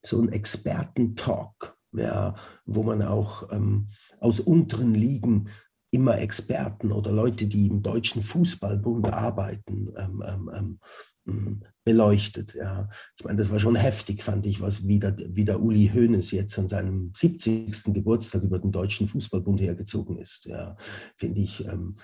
[0.02, 3.88] so ein Experten-Talk, ja, wo man auch ähm,
[4.20, 5.48] aus unteren Ligen
[5.90, 10.78] immer Experten oder Leute, die im Deutschen Fußballbund arbeiten, ähm, ähm, ähm
[11.24, 12.54] hm, beleuchtet.
[12.54, 12.88] Ja.
[13.16, 16.58] Ich meine, das war schon heftig, fand ich, was wieder, wie der Uli Hoeneß jetzt
[16.58, 17.92] an seinem 70.
[17.92, 20.46] Geburtstag über den Deutschen Fußballbund hergezogen ist.
[20.46, 20.76] Ja.
[21.16, 21.96] Finde ich ähm,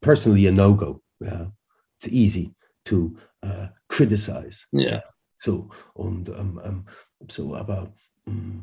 [0.00, 1.02] personally a no-go.
[1.20, 1.52] Ja.
[1.98, 2.54] It's easy
[2.84, 4.66] to uh, criticize.
[4.72, 5.02] Yeah.
[5.36, 6.86] So, und ähm, ähm,
[7.28, 7.94] so, aber
[8.26, 8.60] mm,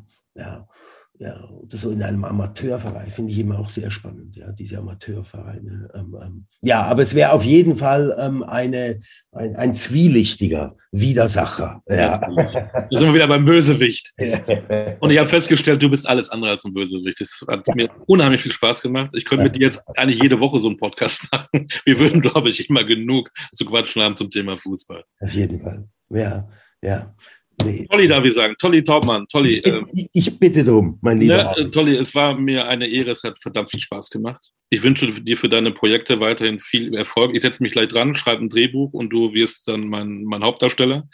[1.20, 5.90] ja, ja, so in einem Amateurverein finde ich immer auch sehr spannend, ja, diese Amateurvereine.
[5.94, 9.00] Ähm, ähm, ja, aber es wäre auf jeden Fall ähm, eine,
[9.32, 11.82] ein, ein zwielichtiger Widersacher.
[11.88, 12.18] Ja.
[12.18, 14.12] Da sind wir wieder beim Bösewicht.
[15.00, 17.20] Und ich habe festgestellt, du bist alles andere als ein Bösewicht.
[17.20, 19.10] Das hat mir unheimlich viel Spaß gemacht.
[19.12, 21.68] Ich könnte mit dir jetzt eigentlich jede Woche so einen Podcast machen.
[21.84, 25.04] Wir würden, glaube ich, immer genug zu quatschen haben zum Thema Fußball.
[25.20, 25.86] Auf jeden Fall.
[26.08, 26.48] Ja,
[26.82, 27.14] ja.
[27.64, 27.86] Nee.
[27.90, 28.54] Tolli darf ich sagen.
[28.58, 29.26] Tolli Taubmann.
[29.26, 29.58] Tolli.
[29.58, 31.54] Ich, ähm, ich, ich bitte drum, mein lieber.
[31.56, 33.10] Ne, Tolli, es war mir eine Ehre.
[33.10, 34.40] Es hat verdammt viel Spaß gemacht.
[34.72, 37.34] Ich wünsche dir für deine Projekte weiterhin viel Erfolg.
[37.34, 41.08] Ich setze mich gleich dran, schreibe ein Drehbuch und du wirst dann mein, mein Hauptdarsteller.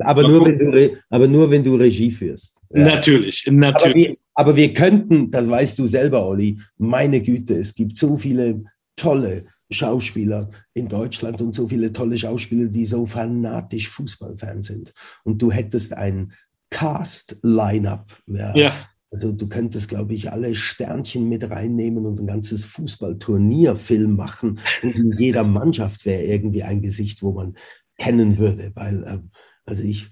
[0.00, 2.60] Aber, nur, wenn du, aber nur, wenn du Regie führst.
[2.70, 2.86] Ja.
[2.86, 3.84] Natürlich, natürlich.
[3.84, 8.16] Aber wir, aber wir könnten, das weißt du selber, Olli, meine Güte, es gibt so
[8.16, 8.64] viele
[8.96, 14.92] tolle Schauspieler in Deutschland und so viele tolle Schauspieler, die so fanatisch Fußballfan sind.
[15.24, 16.32] Und du hättest ein
[16.70, 18.16] Cast-Line-up.
[18.26, 18.56] Ja.
[18.56, 18.86] ja.
[19.10, 24.58] Also du könntest, glaube ich, alle Sternchen mit reinnehmen und ein ganzes Fußballturnierfilm machen.
[24.82, 27.56] Und in jeder Mannschaft wäre irgendwie ein Gesicht, wo man
[27.98, 28.72] kennen würde.
[28.74, 29.30] Weil, ähm,
[29.66, 30.10] also ich,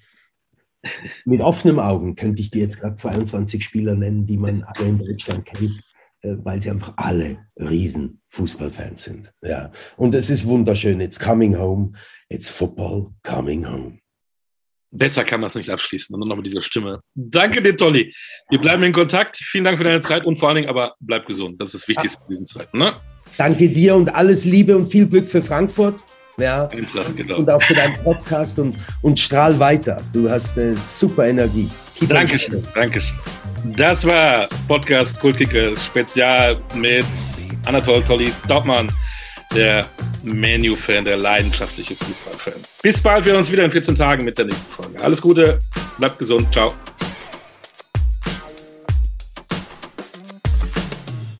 [1.25, 4.99] mit offenen Augen könnte ich dir jetzt gerade 22 Spieler nennen, die man alle in
[4.99, 5.83] Deutschland kennt.
[6.23, 9.33] Äh, weil sie einfach alle riesen Fußballfans sind.
[9.43, 9.73] Ja.
[9.97, 11.01] Und es ist wunderschön.
[11.01, 11.93] It's coming home.
[12.29, 13.99] It's football coming home.
[14.93, 16.13] Besser kann man es nicht abschließen.
[16.15, 17.01] Und dann noch mit dieser Stimme.
[17.15, 18.15] Danke dir, Tolly.
[18.51, 19.37] Wir bleiben in Kontakt.
[19.39, 21.61] Vielen Dank für deine Zeit und vor allen Dingen aber bleib gesund.
[21.61, 22.79] Das ist das Wichtigste in diesen Zeiten.
[22.79, 23.01] Ne?
[23.39, 26.05] Danke dir und alles Liebe und viel Glück für Frankfurt.
[26.39, 26.69] Ja.
[27.17, 27.37] Genau.
[27.39, 30.03] Und auch für deinen Podcast und, und strahl weiter.
[30.13, 31.69] Du hast eine super Energie.
[31.97, 32.63] Keep Dankeschön.
[32.75, 33.15] Dankeschön.
[33.65, 37.05] Das war Podcast Kultkicker Spezial mit
[37.67, 38.91] Anatol Tolli Daubmann,
[39.55, 39.87] der
[40.23, 42.55] Menu-Fan, der leidenschaftliche Fußballfan.
[42.83, 45.03] Bis bald, wir uns wieder in 14 Tagen mit der nächsten Folge.
[45.03, 45.59] Alles Gute,
[45.99, 46.73] bleibt gesund, ciao.